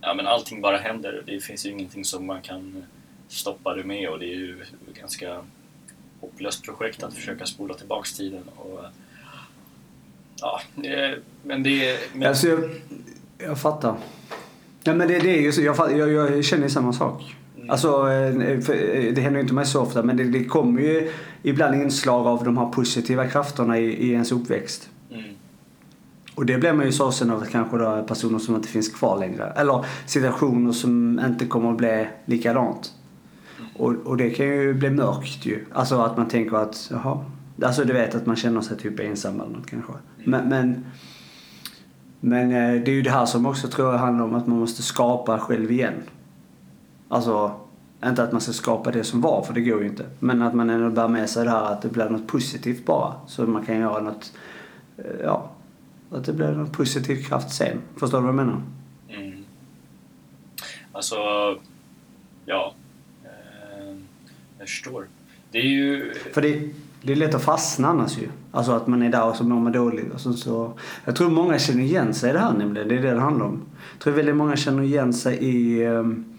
[0.00, 1.22] Ja, men allting bara händer.
[1.26, 2.84] Det finns ju ingenting som man kan
[3.28, 5.44] stoppa det med och det är ju ett ganska
[6.20, 8.44] hopplöst projekt att försöka spola tillbaks tiden.
[8.56, 8.80] Och,
[10.40, 10.60] ja,
[11.42, 11.98] men det...
[12.12, 12.70] Men, Alltså jag,
[13.38, 13.96] jag fattar.
[14.82, 15.62] Ja, men det, det är ju så.
[15.62, 17.36] Jag, jag, jag känner samma sak.
[17.60, 17.70] Mm.
[17.70, 21.10] Alltså, eh, eh, det händer ju inte mig så ofta men det, det kommer ju
[21.42, 24.90] ibland inslag av de här positiva krafterna i, i ens uppväxt.
[25.10, 25.24] mm,
[26.34, 29.52] Och det blir man ju sorgsen av kanske då personer som inte finns kvar längre.
[29.56, 32.92] Eller situationer som inte kommer att bli likadant.
[33.76, 35.64] Och, och det kan ju bli mörkt ju.
[35.72, 37.24] Alltså att man tänker att, jaha.
[37.62, 39.92] Alltså du vet att man känner sig typ ensam eller något kanske.
[40.24, 40.86] Men, men,
[42.20, 44.58] men eh, det är ju det här som också tror jag handlar om att man
[44.58, 45.94] måste skapa själv igen.
[47.12, 47.52] Alltså,
[48.04, 50.06] inte att man ska skapa det som var, för det går ju inte.
[50.18, 53.14] Men att man ändå bär med sig det här att det blir något positivt bara.
[53.26, 54.32] Så man kan göra något,
[54.96, 55.50] eh, ja,
[56.10, 57.78] att det blir något positiv kraft sen.
[57.96, 58.62] Förstår du vad jag menar?
[59.08, 59.44] Mm.
[60.92, 61.16] Alltså,
[62.46, 62.74] ja.
[63.24, 63.96] Eh,
[64.58, 65.06] jag förstår.
[65.50, 66.14] Det är ju...
[66.14, 66.70] För det,
[67.02, 68.28] det är lätt att fastna annars ju.
[68.50, 70.12] Alltså att man är där och så mår man dåligt.
[70.14, 70.72] Och så, så.
[71.04, 72.88] Jag tror många känner igen sig i det här nämligen.
[72.88, 73.62] Det är det det handlar om.
[73.92, 76.29] Jag tror väldigt många känner igen sig i um,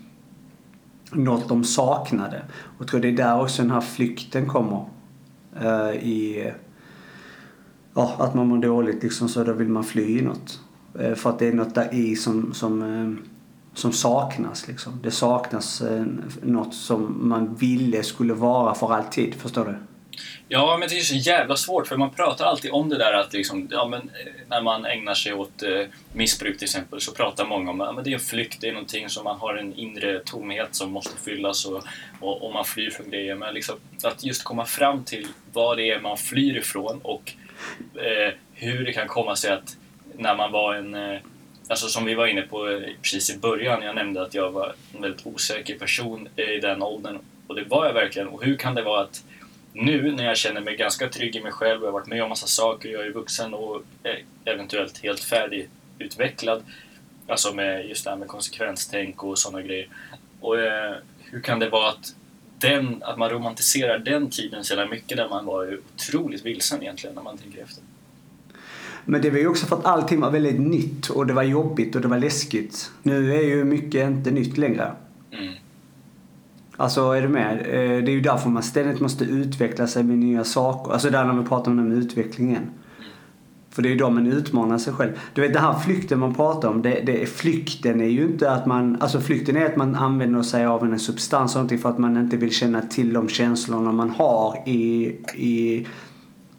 [1.11, 2.41] något de saknade.
[2.51, 4.85] Och jag tror det är där också den här flykten kommer.
[5.61, 6.51] Uh, I
[7.93, 10.59] ja, att man mår dåligt liksom så då vill man fly i något.
[10.99, 13.17] Uh, för att det är något där i som, som, uh,
[13.73, 14.93] som saknas liksom.
[15.03, 15.83] Det saknas
[16.41, 19.33] något som man ville skulle vara för alltid.
[19.33, 19.75] Förstår du?
[20.47, 23.33] Ja, men det är så jävla svårt för man pratar alltid om det där att
[23.33, 27.45] liksom, ja, men, eh, när man ägnar sig åt eh, missbruk till exempel så pratar
[27.45, 29.73] många om att ja, det är en flykt, det är någonting som man har en
[29.73, 31.83] inre tomhet som måste fyllas och,
[32.19, 33.35] och, och man flyr från grejer.
[33.35, 37.33] Men liksom, att just komma fram till vad det är man flyr ifrån och
[37.95, 39.77] eh, hur det kan komma sig att
[40.17, 41.19] när man var en eh,
[41.71, 44.73] Alltså som vi var inne på eh, precis i början, jag nämnde att jag var
[44.95, 48.27] en väldigt osäker person eh, i den åldern och det var jag verkligen.
[48.27, 49.23] Och hur kan det vara att
[49.73, 52.29] nu när jag känner mig ganska trygg i mig själv, jag har varit med om
[52.29, 53.81] massa saker, jag är vuxen och
[54.45, 56.63] eventuellt helt färdigutvecklad.
[57.27, 59.87] Alltså med just det här med konsekvenstänk och sådana grejer.
[60.39, 62.15] Och eh, hur kan det vara att,
[62.59, 67.23] den, att man romantiserar den tiden så mycket där man var otroligt vilsen egentligen när
[67.23, 67.83] man tänker efter.
[69.05, 71.95] Men det var ju också för att allting var väldigt nytt och det var jobbigt
[71.95, 72.91] och det var läskigt.
[73.03, 74.91] Nu är ju mycket inte nytt längre.
[75.31, 75.53] Mm.
[76.81, 77.57] Alltså är du med?
[77.57, 80.93] Eh, det är ju därför man ständigt måste utveckla sig med nya saker.
[80.93, 82.71] Alltså där när vi pratar om den utvecklingen.
[83.69, 85.11] För det är ju då man utmanar sig själv.
[85.33, 88.65] Du vet den här flykten man pratar om, det, det, flykten är ju inte att
[88.65, 92.17] man, alltså flykten är att man använder sig av en substans och för att man
[92.17, 95.05] inte vill känna till de känslorna man har i,
[95.35, 95.87] i,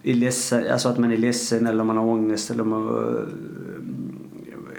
[0.03, 3.25] i ledsen, alltså att man är ledsen eller man har ångest eller man, eh,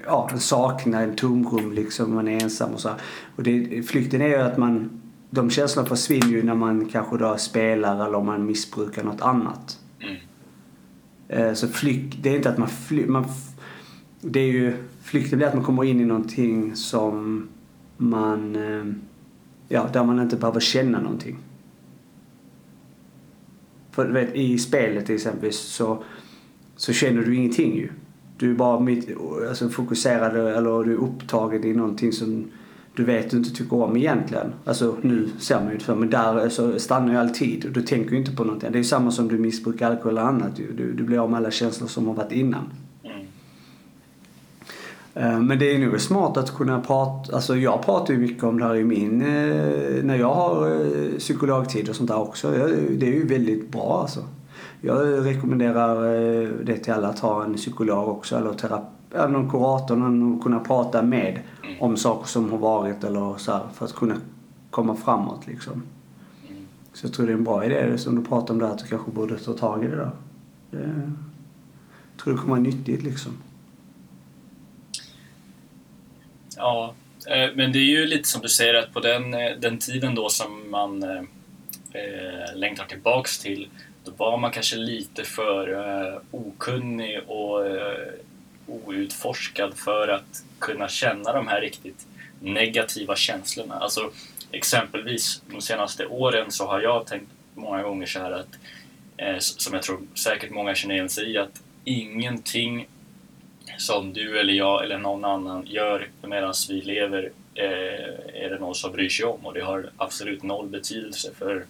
[0.05, 2.89] ja, saknar en tomrum liksom, man är ensam och så.
[3.35, 5.02] Och det, flykten är ju att man
[5.33, 9.79] de känslorna försvinner ju när man kanske då spelar eller om man missbrukar något annat.
[9.99, 10.15] Mm.
[11.27, 13.25] Eh, så flykt, det är inte att man flyr, man,
[14.21, 17.47] det är ju, flykten blir att man kommer in i någonting som
[17.97, 18.93] man, eh,
[19.67, 21.37] ja, där man inte behöver känna någonting.
[23.91, 26.03] För du vet, i spelet till exempel så,
[26.75, 27.89] så känner du ingenting ju.
[28.37, 29.09] Du är bara mitt,
[29.49, 32.45] alltså fokuserad eller du är upptagen i någonting som
[32.95, 34.53] du vet du inte tycker om egentligen.
[34.65, 37.71] Alltså nu ser man ju det för men där så stannar ju all tid och
[37.71, 38.71] du tänker ju inte på någonting.
[38.71, 41.37] Det är ju samma som du missbrukar alkohol eller annat Du, du blir av med
[41.37, 42.63] alla känslor som har varit innan.
[43.03, 43.25] Mm.
[45.13, 48.59] Eh, men det är nog smart att kunna prata, alltså jag pratar ju mycket om
[48.59, 52.51] det här i min, eh, när jag har eh, psykologtid och sånt där också.
[52.89, 54.19] Det är ju väldigt bra alltså.
[54.81, 56.01] Jag rekommenderar
[56.63, 60.59] det till alla att ha en psykolog också eller terapeut någon kurator, någon att kunna
[60.59, 61.81] prata med mm.
[61.81, 64.15] om saker som har varit eller så här, för att kunna
[64.69, 65.83] komma framåt liksom.
[66.49, 66.67] Mm.
[66.93, 68.77] Så jag tror det är en bra idé det som du pratar om där att
[68.77, 70.11] du kanske borde ta tag i det där.
[70.71, 70.77] Det,
[72.11, 73.31] jag tror det kommer vara nyttigt liksom.
[76.57, 76.93] Ja,
[77.27, 80.15] eh, men det är ju lite som du säger att på den, eh, den tiden
[80.15, 81.23] då som man eh,
[81.91, 83.69] eh, längtar tillbaks till
[84.03, 88.13] då var man kanske lite för eh, okunnig och eh,
[88.67, 92.07] outforskad för att kunna känna de här riktigt
[92.39, 93.75] negativa känslorna.
[93.75, 94.11] Alltså
[94.51, 98.57] exempelvis de senaste åren så har jag tänkt många gånger så här att,
[99.17, 102.87] eh, som jag tror säkert många känner igen sig i, att ingenting
[103.77, 108.75] som du eller jag eller någon annan gör medan vi lever eh, är det någon
[108.75, 111.65] som bryr sig om och det har absolut noll betydelse för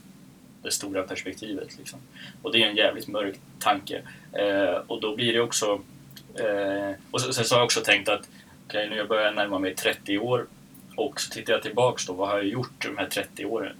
[0.63, 1.77] det stora perspektivet.
[1.77, 1.99] Liksom.
[2.41, 4.01] Och det är en jävligt mörk tanke.
[4.31, 5.81] Eh, och då blir det också
[6.35, 8.29] Eh, och sen så, så har jag också tänkt att
[8.67, 10.45] okay, nu jag börjar närma mig 30 år
[10.95, 13.75] och så tittar jag tillbaks då, vad har jag gjort de här 30 åren?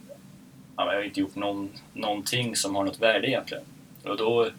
[0.76, 3.64] Ja, jag har inte gjort någon, någonting som har något värde egentligen.
[4.04, 4.50] Och då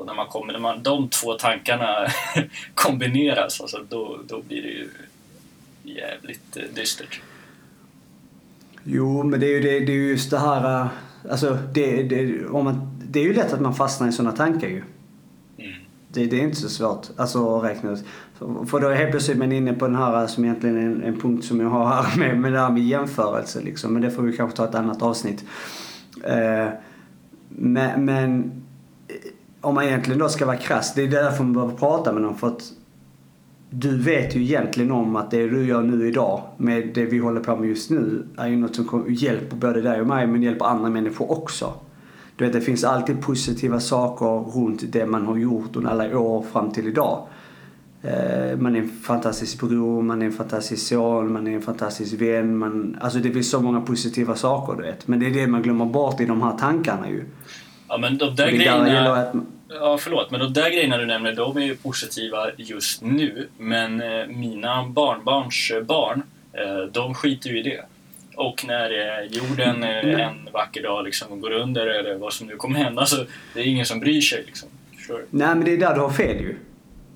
[0.00, 2.06] och när man kommer, när man, de två tankarna
[2.74, 4.88] kombineras, alltså, då, då blir det ju
[5.82, 7.20] jävligt eh, dystert.
[8.84, 10.86] Jo, men det är ju, det, det är just det här, eh,
[11.30, 14.68] alltså det, det, om man, det är ju lätt att man fastnar i sådana tankar
[14.68, 14.82] ju.
[16.12, 18.04] Det, det är inte så svårt alltså, att räkna ut.
[18.66, 21.02] För då är helt plötsligt man inne på den här eh, som egentligen är en,
[21.02, 23.60] en punkt som jag har här med, med det här med jämförelse.
[23.60, 23.92] Liksom.
[23.92, 25.44] Men det får vi kanske ta ett annat avsnitt.
[26.24, 26.68] Eh,
[27.48, 28.52] men, men
[29.08, 29.14] eh,
[29.60, 32.38] om man egentligen då ska vara krass, det är därför man behöver prata med någon.
[32.38, 32.72] För att
[33.70, 37.40] du vet ju egentligen om att det du gör nu idag med det vi håller
[37.40, 40.64] på med just nu är ju något som hjälper både dig och mig men hjälper
[40.64, 41.74] andra människor också.
[42.40, 46.42] Du vet, det finns alltid positiva saker runt det man har gjort under alla år
[46.52, 47.26] fram till idag.
[48.02, 52.20] Eh, man är en fantastisk bror, man är en fantastisk son, man är en fantastisk
[52.20, 52.58] vän.
[52.58, 55.08] Man, alltså det finns så många positiva saker du vet.
[55.08, 57.24] Men det är det man glömmer bort i de här tankarna ju.
[57.88, 59.32] Ja men de där grejerna...
[59.68, 63.48] Ja, förlåt, men de där grejerna du nämner, de är ju positiva just nu.
[63.58, 66.22] Men eh, mina barnbarns barn,
[66.52, 67.84] eh, de skiter ju i det.
[68.40, 68.90] Och när
[69.30, 70.20] jorden mm.
[70.20, 73.16] en vacker dag liksom går under eller vad som nu kommer hända så
[73.54, 74.44] det är ingen som bryr sig.
[74.46, 74.68] Liksom.
[74.96, 76.56] Förstår Nej, men det är där du har fel ju.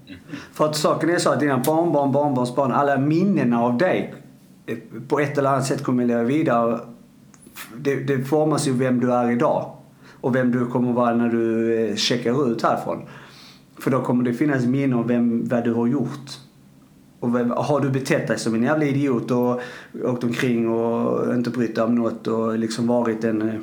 [0.06, 0.20] Mm.
[0.52, 4.14] För att saken är så att dina barnbarn, barnbarnsbarn, alla minnena av dig
[4.66, 6.80] eh, på ett eller annat sätt kommer att leva vidare.
[7.76, 9.76] Det, det formas ju vem du är idag
[10.20, 13.02] och vem du kommer vara när du eh, checkar ut härifrån.
[13.78, 16.30] För då kommer det finnas minnen om vem, vad du har gjort.
[17.24, 19.60] Och har du betett dig som en jävla idiot och
[20.04, 23.54] åkt omkring och inte brytt dig om något och liksom varit en eh,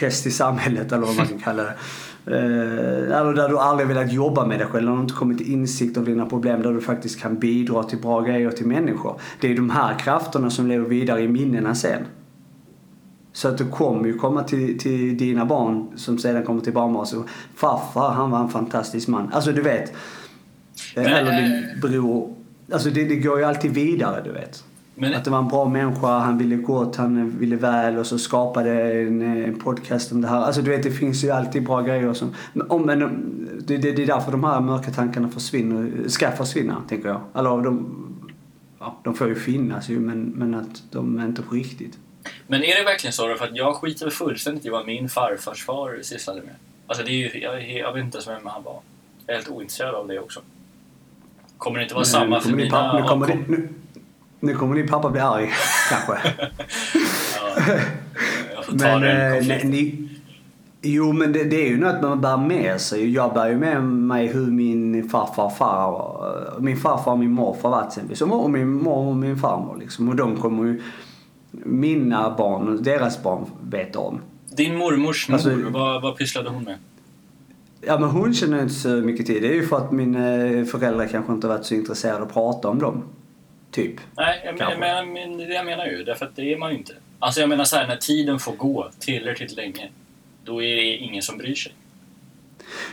[0.00, 1.74] pest i samhället eller vad man kan kalla det.
[2.26, 5.52] Eh, eller där du aldrig velat jobba med dig själv, när du inte kommit till
[5.52, 9.20] insikt om dina problem, där du faktiskt kan bidra till bra grejer till människor.
[9.40, 12.04] Det är de här krafterna som lever vidare i minnena sen.
[13.32, 17.18] Så att du kommer ju komma till, till dina barn som sedan kommer till barnbarn
[17.18, 19.32] och farfar han var en fantastisk man.
[19.32, 19.92] Alltså du vet.
[20.96, 22.34] Men, eller din eh, bror.
[22.72, 24.64] Alltså det, det går ju alltid vidare du vet.
[24.94, 28.18] Men, att det var en bra människa, han ville gott, han ville väl och så
[28.18, 30.40] skapade en, en podcast om det här.
[30.40, 32.34] Alltså du vet det finns ju alltid bra grejer som...
[32.68, 32.98] Om, men,
[33.66, 37.20] det, det, det är därför de här mörka tankarna försvinner, ska försvinna tänker jag.
[37.34, 38.06] Eller de,
[38.78, 41.98] ja, de får ju finnas ju men, men att de är inte på riktigt.
[42.46, 43.34] Men är det verkligen så då?
[43.36, 46.54] För att jag skiter fullständigt i vad min farfars far sysslade med.
[46.86, 48.80] Alltså det är ju, jag, jag vet inte ens vem han var.
[49.26, 50.40] Jag är helt ointresserad av det också.
[51.62, 53.68] Kommer det inte vara samma för mina pappa, nu, kommer din, nu,
[54.40, 55.50] nu kommer din pappa bli arg,
[55.90, 56.28] kanske.
[57.36, 57.74] ja,
[58.54, 59.70] jag får ta men, den eh, konflikten.
[59.70, 60.08] Ni,
[60.82, 63.10] jo, men det, det, är ju något man bär med sig.
[63.10, 67.70] Jag bär ju med mig hur min farfar och far, min farfar och min morfar
[67.70, 68.06] varit sen.
[68.08, 70.08] Liksom, och min mor och min farmor liksom.
[70.08, 70.82] Och de kommer ju
[71.50, 74.20] mina barn och deras barn vet om.
[74.56, 76.76] Din mormors mor, alltså, vad, vad pysslade hon med?
[77.86, 79.42] Ja men hon känner inte så mycket till.
[79.42, 80.18] Det är ju för att mina
[80.64, 83.04] föräldrar kanske inte varit så intresserade av att prata om dem.
[83.70, 83.94] Typ.
[84.16, 86.04] Nej, jag, men, men, men, det jag menar ju.
[86.04, 86.92] Därför att det är man ju inte.
[87.18, 89.90] Alltså jag menar så här, när tiden får gå tillräckligt länge,
[90.44, 91.72] då är det ingen som bryr sig.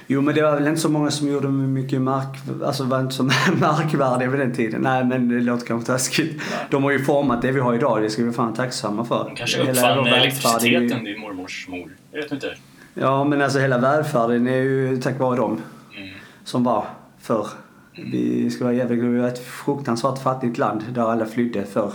[0.08, 3.16] Jo men det var väl inte så många som gjorde mycket mark, alltså var inte
[3.16, 3.24] så
[3.60, 4.82] markvärdiga vid den tiden.
[4.82, 6.42] Nej men det låter kanske taskigt.
[6.70, 9.24] De har ju format det vi har idag, det ska vi fan tacksamma för.
[9.24, 11.92] De kanske uppfann elektriciteten, din mormors mor.
[12.12, 12.56] Jag vet inte.
[12.94, 15.62] Ja men alltså hela välfärden är ju tack vare dem.
[15.98, 16.10] Mm.
[16.44, 16.86] Som var
[17.20, 17.48] förr.
[17.96, 19.04] Vi ska vara jävligt.
[19.04, 21.94] Vi var ett fruktansvärt fattigt land där alla flydde förr.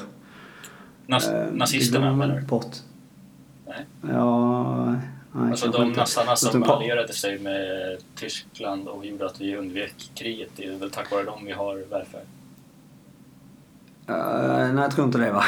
[1.07, 2.47] Nas äh, nazisterna menar du?
[2.47, 2.77] Bort.
[3.67, 3.87] Nej.
[4.15, 4.97] Ja...
[5.37, 10.49] Nej, alltså de nassarna som allierade sig med Tyskland och gjorde att vi undvek kriget,
[10.57, 12.27] det är väl tack vare dem vi har välfärd?
[14.11, 15.45] Uh, nej, jag tror inte det va.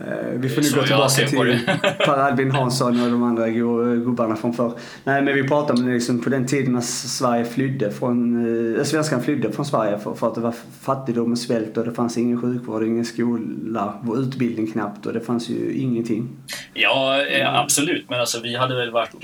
[0.00, 1.60] Uh, vi får nu gå tillbaka till
[1.98, 4.72] Per Albin Hansson och de andra gubbarna från förr.
[5.04, 9.22] Nej men vi pratar om liksom på den tiden när Sverige flydde från, uh, svenskan
[9.22, 12.40] flydde från Sverige för, för, att det var fattigdom och svält och det fanns ingen
[12.40, 16.28] sjukvård, ingen skola, utbildning knappt och det fanns ju ingenting.
[16.74, 18.10] Ja, absolut.
[18.10, 19.14] Men alltså vi hade väl varit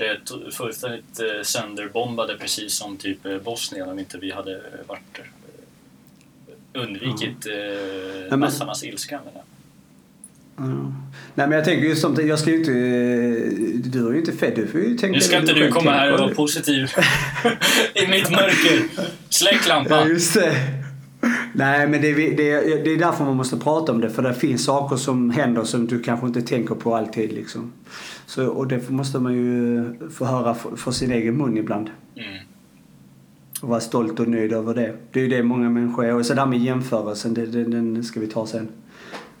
[0.51, 5.21] fullständigt sönderbombade precis som typ Bosnien om inte vi hade varit
[6.73, 8.31] undvikit mm.
[8.31, 9.19] eh, massarnas ilska.
[9.25, 9.43] Men,
[10.59, 10.93] Mm.
[11.35, 12.71] Nej men jag tänker just som jag ska ju inte...
[13.89, 16.13] Du är ju inte fed, du får ju tänka Nu ska inte du komma här
[16.13, 16.83] och vara positiv
[17.93, 19.03] i mitt mörker.
[19.29, 19.99] Släck lampan.
[19.99, 20.55] Ja, just det.
[21.53, 24.33] Nej men det är, det, det är därför man måste prata om det för det
[24.33, 27.73] finns saker som händer som du kanske inte tänker på alltid liksom.
[28.25, 31.89] Så, och det måste man ju få höra från sin egen mun ibland.
[32.15, 32.37] Mm
[33.63, 34.95] och vara stolt och nöjd över det.
[35.11, 36.15] Det är ju det många människor är.
[36.15, 38.69] Och så där med jämförelsen, det, det, den ska vi ta sen.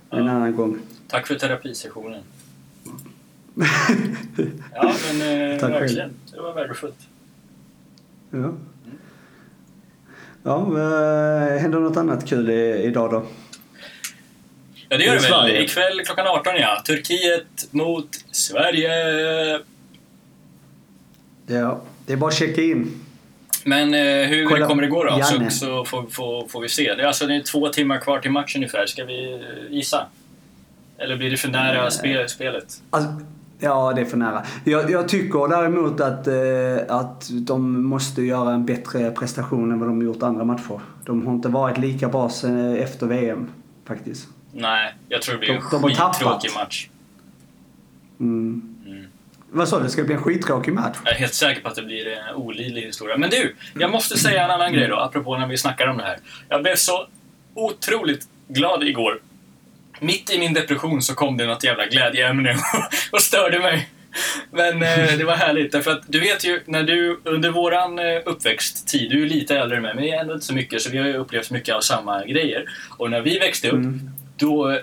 [0.09, 0.31] En ja.
[0.31, 0.79] annan gång.
[1.07, 2.23] Tack för terapisessionen.
[4.73, 6.09] ja, men eh, Tack verkligen.
[6.09, 6.13] Själv.
[6.31, 6.99] Det var värdefullt.
[8.29, 8.37] Ja.
[8.37, 8.57] Mm.
[10.43, 13.23] Ja, äh, händer något annat kul i, idag då?
[14.89, 15.63] Ja, det gör det väl.
[15.63, 16.81] Ikväll klockan 18 ja.
[16.85, 18.91] Turkiet mot Sverige.
[21.47, 23.03] Ja, det är bara att checka in.
[23.65, 25.09] Men eh, hur Kolla, kommer det gå då?
[25.23, 25.51] Så, Janne.
[25.51, 26.93] så får, får, får vi se.
[26.95, 28.85] Det är alltså det är två timmar kvar till matchen ungefär.
[28.85, 30.05] Ska vi eh, gissa?
[30.97, 32.81] Eller blir det för nära spe, spelet?
[32.89, 33.09] Alltså,
[33.59, 34.43] ja, det är för nära.
[34.63, 39.89] Jag, jag tycker däremot att, eh, att de måste göra en bättre prestation än vad
[39.89, 40.79] de gjort andra matcher.
[41.05, 43.49] De har inte varit lika bra sen efter VM,
[43.85, 44.27] faktiskt.
[44.51, 46.89] Nej, jag tror det blir De- en de skittråkig match.
[48.19, 48.72] Mm.
[49.53, 49.83] Vad sa du?
[49.83, 50.97] Det ska bli en skittråkig match?
[51.03, 53.17] Jag är helt säker på att det blir en olidlig historia.
[53.17, 56.03] Men du, jag måste säga en annan grej då, apropå när vi snackar om det
[56.03, 56.17] här.
[56.49, 57.07] Jag blev så
[57.53, 59.19] otroligt glad igår.
[59.99, 62.55] Mitt i min depression så kom det något jävla glädjeämne
[63.11, 63.89] och störde mig.
[64.51, 68.05] Men eh, det var härligt, därför att du vet ju när du under våran eh,
[68.25, 70.89] uppväxttid, du är lite äldre än mig, men jag är ändå inte så mycket, så
[70.89, 72.65] vi har ju upplevt mycket av samma grejer.
[72.97, 74.09] Och när vi växte upp, Mm.
[74.37, 74.77] då eh,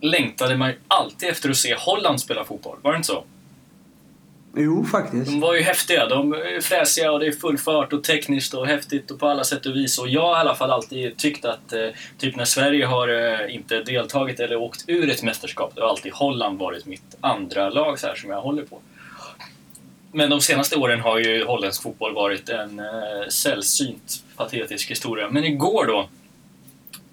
[0.00, 2.78] längtade man ju alltid efter att se Holland spela fotboll.
[2.82, 3.24] Var det inte så?
[4.56, 5.26] Jo, faktiskt.
[5.26, 6.06] De var ju häftiga.
[6.06, 9.44] De är fräsiga och det är full fart och tekniskt och häftigt och på alla
[9.44, 9.98] sätt och vis.
[9.98, 11.88] Och jag har i alla fall alltid tyckt att eh,
[12.18, 16.12] typ när Sverige har eh, inte deltagit eller åkt ur ett mästerskap, då har alltid
[16.12, 18.80] Holland varit mitt andra lag så här, som jag håller på.
[20.12, 25.28] Men de senaste åren har ju holländsk fotboll varit en eh, sällsynt patetisk historia.
[25.30, 26.08] Men igår då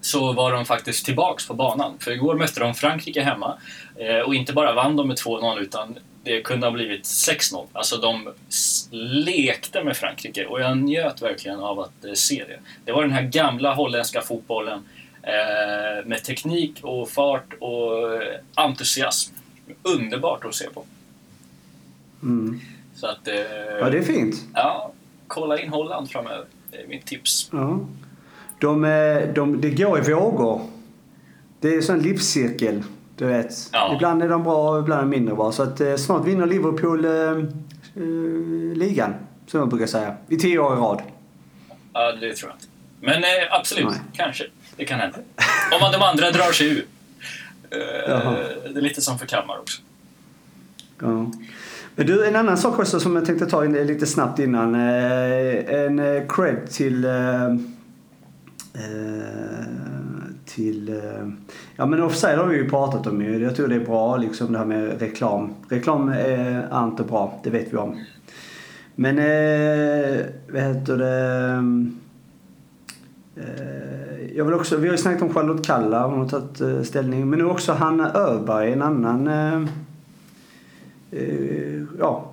[0.01, 1.93] så var de faktiskt tillbaks på banan.
[1.99, 3.57] För igår mötte de Frankrike hemma
[3.95, 7.65] eh, och inte bara vann de med 2-0 utan det kunde ha blivit 6-0.
[7.73, 8.29] Alltså de
[9.01, 12.59] lekte med Frankrike och jag njöt verkligen av att eh, se det.
[12.85, 14.79] Det var den här gamla holländska fotbollen
[15.23, 19.33] eh, med teknik och fart och eh, entusiasm.
[19.83, 20.83] Underbart att se på.
[22.23, 22.59] Mm.
[22.95, 23.27] Så att...
[23.27, 23.35] Eh,
[23.79, 24.35] Ja, det är fint.
[24.53, 24.91] ja,
[25.27, 26.45] kolla in Holland framöver.
[26.71, 27.49] Det är mitt tips.
[27.51, 27.79] Ja.
[28.59, 30.61] De, eh, de, det går i vågor.
[31.59, 32.83] Det är en sån livscirkel,
[33.21, 33.69] du vet.
[33.71, 33.93] Ja.
[33.95, 35.51] Ibland är de bra, ibland är de mindre bra.
[35.51, 39.13] Så att eh, snart vinner Liverpool eh, eh, ligan,
[39.47, 40.15] som jag brukar säga.
[40.27, 41.01] I tio år i rad.
[41.93, 42.67] Ja, det tror jag inte.
[42.99, 43.99] Men eh, absolut, Nej.
[44.13, 44.43] kanske.
[44.75, 45.17] Det kan hända.
[45.71, 46.85] Om de andra drar sig ur.
[47.69, 49.81] Det är lite som för Kalmar också.
[50.99, 51.31] Ja.
[51.95, 54.75] Men du, en annan sak också som jag tänkte ta in lite snabbt innan.
[54.75, 57.05] En cred till...
[57.05, 57.45] Eh,
[58.73, 60.00] eh,
[60.55, 60.89] till...
[60.89, 61.27] Eh,
[61.75, 63.43] ja men offside har vi ju pratat om ju.
[63.43, 65.53] Jag tror det är bra liksom det här med reklam.
[65.69, 67.99] Reklam är, inte bra, det vet vi om.
[68.95, 71.63] Men eh, vad heter det?
[73.35, 76.81] Eh, jag vill också, vi har ju snackat om Charlotte Kalla, hon har tagit eh,
[76.81, 77.29] ställning.
[77.29, 79.61] Men nu också Hanna Öberg, en annan eh,
[81.11, 82.31] eh, ja,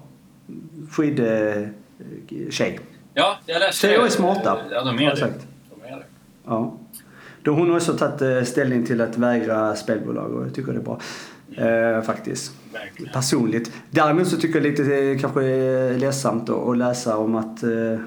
[0.91, 2.81] skidtjej.
[3.14, 5.33] Ja, jag läste Tjejer är smarta, Ja, de är det.
[5.71, 6.05] De är det.
[6.45, 6.78] Ja.
[7.49, 10.78] Då hon har också tagit eh, ställning till att vägra spelbolag och jag tycker det
[10.78, 11.01] är bra.
[11.96, 12.53] Eh, faktiskt.
[12.72, 13.12] Verkligen.
[13.12, 13.72] Personligt.
[13.90, 18.01] Däremot så tycker jag lite eh, kanske är ledsamt att, att läsa om att eh,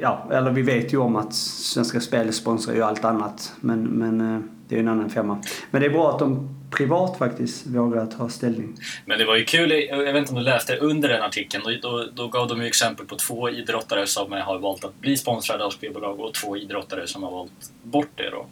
[0.00, 3.52] Ja, eller vi vet ju om att Svenska Spel sponsrar ju allt annat.
[3.60, 5.42] Men, men eh, det är ju en annan femma.
[5.70, 8.76] Men det är bra att de privat faktiskt vågar ta ställning.
[9.06, 11.90] Men det var ju kul, jag vet inte om du läste under den artikeln, då,
[11.90, 15.64] då, då gav de ju exempel på två idrottare som har valt att bli sponsrade
[15.64, 18.46] av spelbolag och två idrottare som har valt bort det då.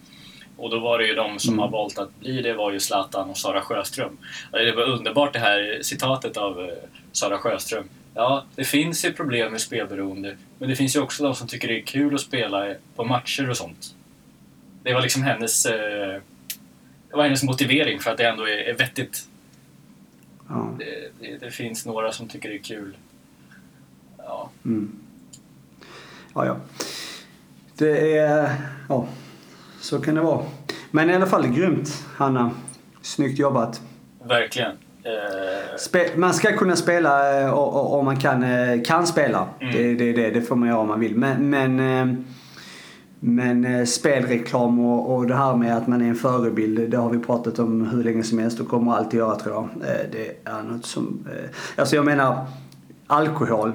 [0.61, 1.59] Och då var det ju de som Mm.
[1.63, 4.19] har valt att bli det var ju Zlatan och Sara Sjöström.
[4.53, 6.67] Och Det var underbart det här citatet av eh,
[7.13, 7.85] Sara Sjöström.
[8.15, 11.69] Ja, det finns ju problem med spelberoende, men det finns ju också de som tycker
[11.69, 13.95] det är kul att spela på matcher och sånt.
[14.83, 16.21] Det var liksom hennes, eh,
[17.11, 19.27] det var hennes motivering för att det ändå är, är vettigt
[20.49, 20.75] Ja.
[20.79, 22.97] det, det, det finns några som tycker det är kul.
[24.19, 24.93] Ja, Mm.
[26.35, 26.57] Ja, ja.
[27.77, 28.57] Det är...
[28.89, 29.09] Ja,
[29.81, 30.41] så kan det vara.
[30.91, 32.51] Men i alla fall grymt, Hanna.
[33.03, 33.81] Snyggt jobbat.
[34.29, 34.71] verkligen.
[35.05, 39.49] Eh, Spe- man ska kunna spela eh, om man kan, eh, kan spela.
[39.61, 39.75] Mm.
[39.75, 41.17] Det, det, det, det får man göra om man vill.
[41.17, 42.25] Men, men,
[43.21, 47.19] men spelreklam och, och det här med att man är en förebild, det har vi
[47.19, 49.69] pratat om hur länge som helst och kommer alltid göra tror jag.
[50.13, 51.27] Det är något som...
[51.77, 52.47] Alltså jag menar,
[53.07, 53.73] alkohol.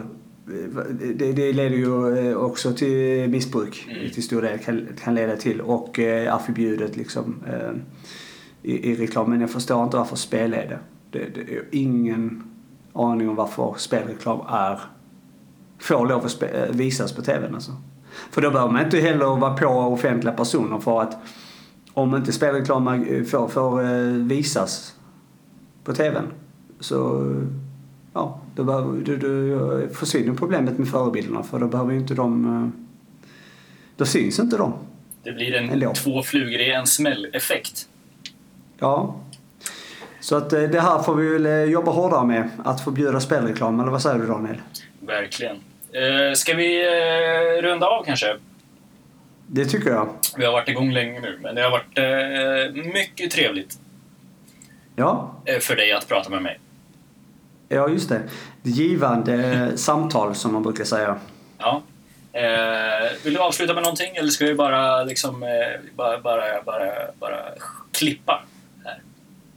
[0.48, 0.84] Eh,
[1.16, 4.10] Det, det leder ju eh, också till missbruk Mm.
[4.12, 7.72] till stor del kan, kan leda till och eh, är förbjudet liksom eh,
[8.62, 9.30] i, i reklam.
[9.30, 10.80] Men jag förstår inte varför spel är det.
[11.12, 12.43] Det, det är ingen
[12.93, 14.80] aning om varför spelreklam är
[15.80, 17.72] får lov att spe, eh, visas på TVn alltså.
[18.32, 21.18] För då behöver man inte heller vara på offentliga personer för att
[21.93, 24.96] om inte spelreklam eh, får, får eh, visas
[25.84, 26.26] på TVn
[26.80, 27.32] så
[28.16, 32.45] ja, då, behöver, då, då försvinner problemet med förebilderna för då behöver ju inte de
[32.63, 32.70] eh,
[33.97, 34.74] då syns inte de.
[35.24, 35.93] det blir en Ändå.
[35.93, 37.88] två flugor i en smäll-effekt.
[38.80, 39.16] Ja.
[40.20, 42.49] Så att eh, det här får vi väl eh, jobba hårdare med.
[42.66, 44.61] Att förbjuda spelreklam, eller vad säger du Daniel?
[44.99, 45.55] Verkligen.
[45.91, 48.38] Eh, ska vi eh, runda av kanske?
[49.47, 50.09] Det tycker jag.
[50.38, 53.80] Vi har varit igång länge nu, men det har varit eh, mycket trevligt
[54.95, 56.59] Ja, för dig att prata med mig.
[57.70, 58.22] Ja just det.
[58.63, 61.16] Givande samtal som man brukar säga.
[61.57, 61.82] Ja.
[62.34, 65.49] Eh, vill du avsluta med någonting eller ska vi bara liksom eh,
[65.95, 67.38] bara, bara, bara, bara
[67.91, 68.43] klippa?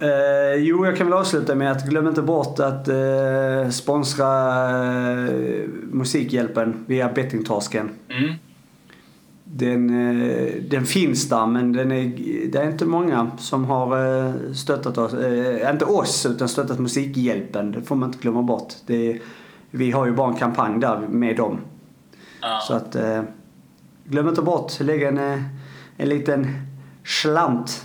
[0.01, 4.29] Eh, jo, jag kan väl avsluta med att glöm inte bort att eh, sponsra
[4.71, 7.91] eh, Musikhjälpen via Bettingtorsken.
[8.11, 8.35] Mm.
[9.51, 12.13] Den, eh, den finns där men den är,
[12.53, 15.15] det är inte många som har eh, stöttat oss.
[15.15, 17.73] Eh, inte oss utan stöttat Musikhjälpen.
[17.73, 18.73] Det får man inte glömma bort.
[18.87, 19.21] Det är,
[19.71, 21.61] vi har ju bara en kampanj där med dem.
[22.41, 22.61] Ja.
[22.67, 22.97] Så att
[24.05, 24.81] glöm inte bort.
[24.81, 25.19] Lägg en,
[25.97, 26.47] en liten
[27.05, 27.85] slant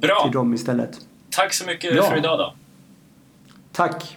[0.00, 0.22] Bra!
[0.24, 1.00] till dem istället.
[1.30, 2.02] Tack så mycket Ja.
[2.02, 2.54] för idag då.
[3.72, 4.16] Tack!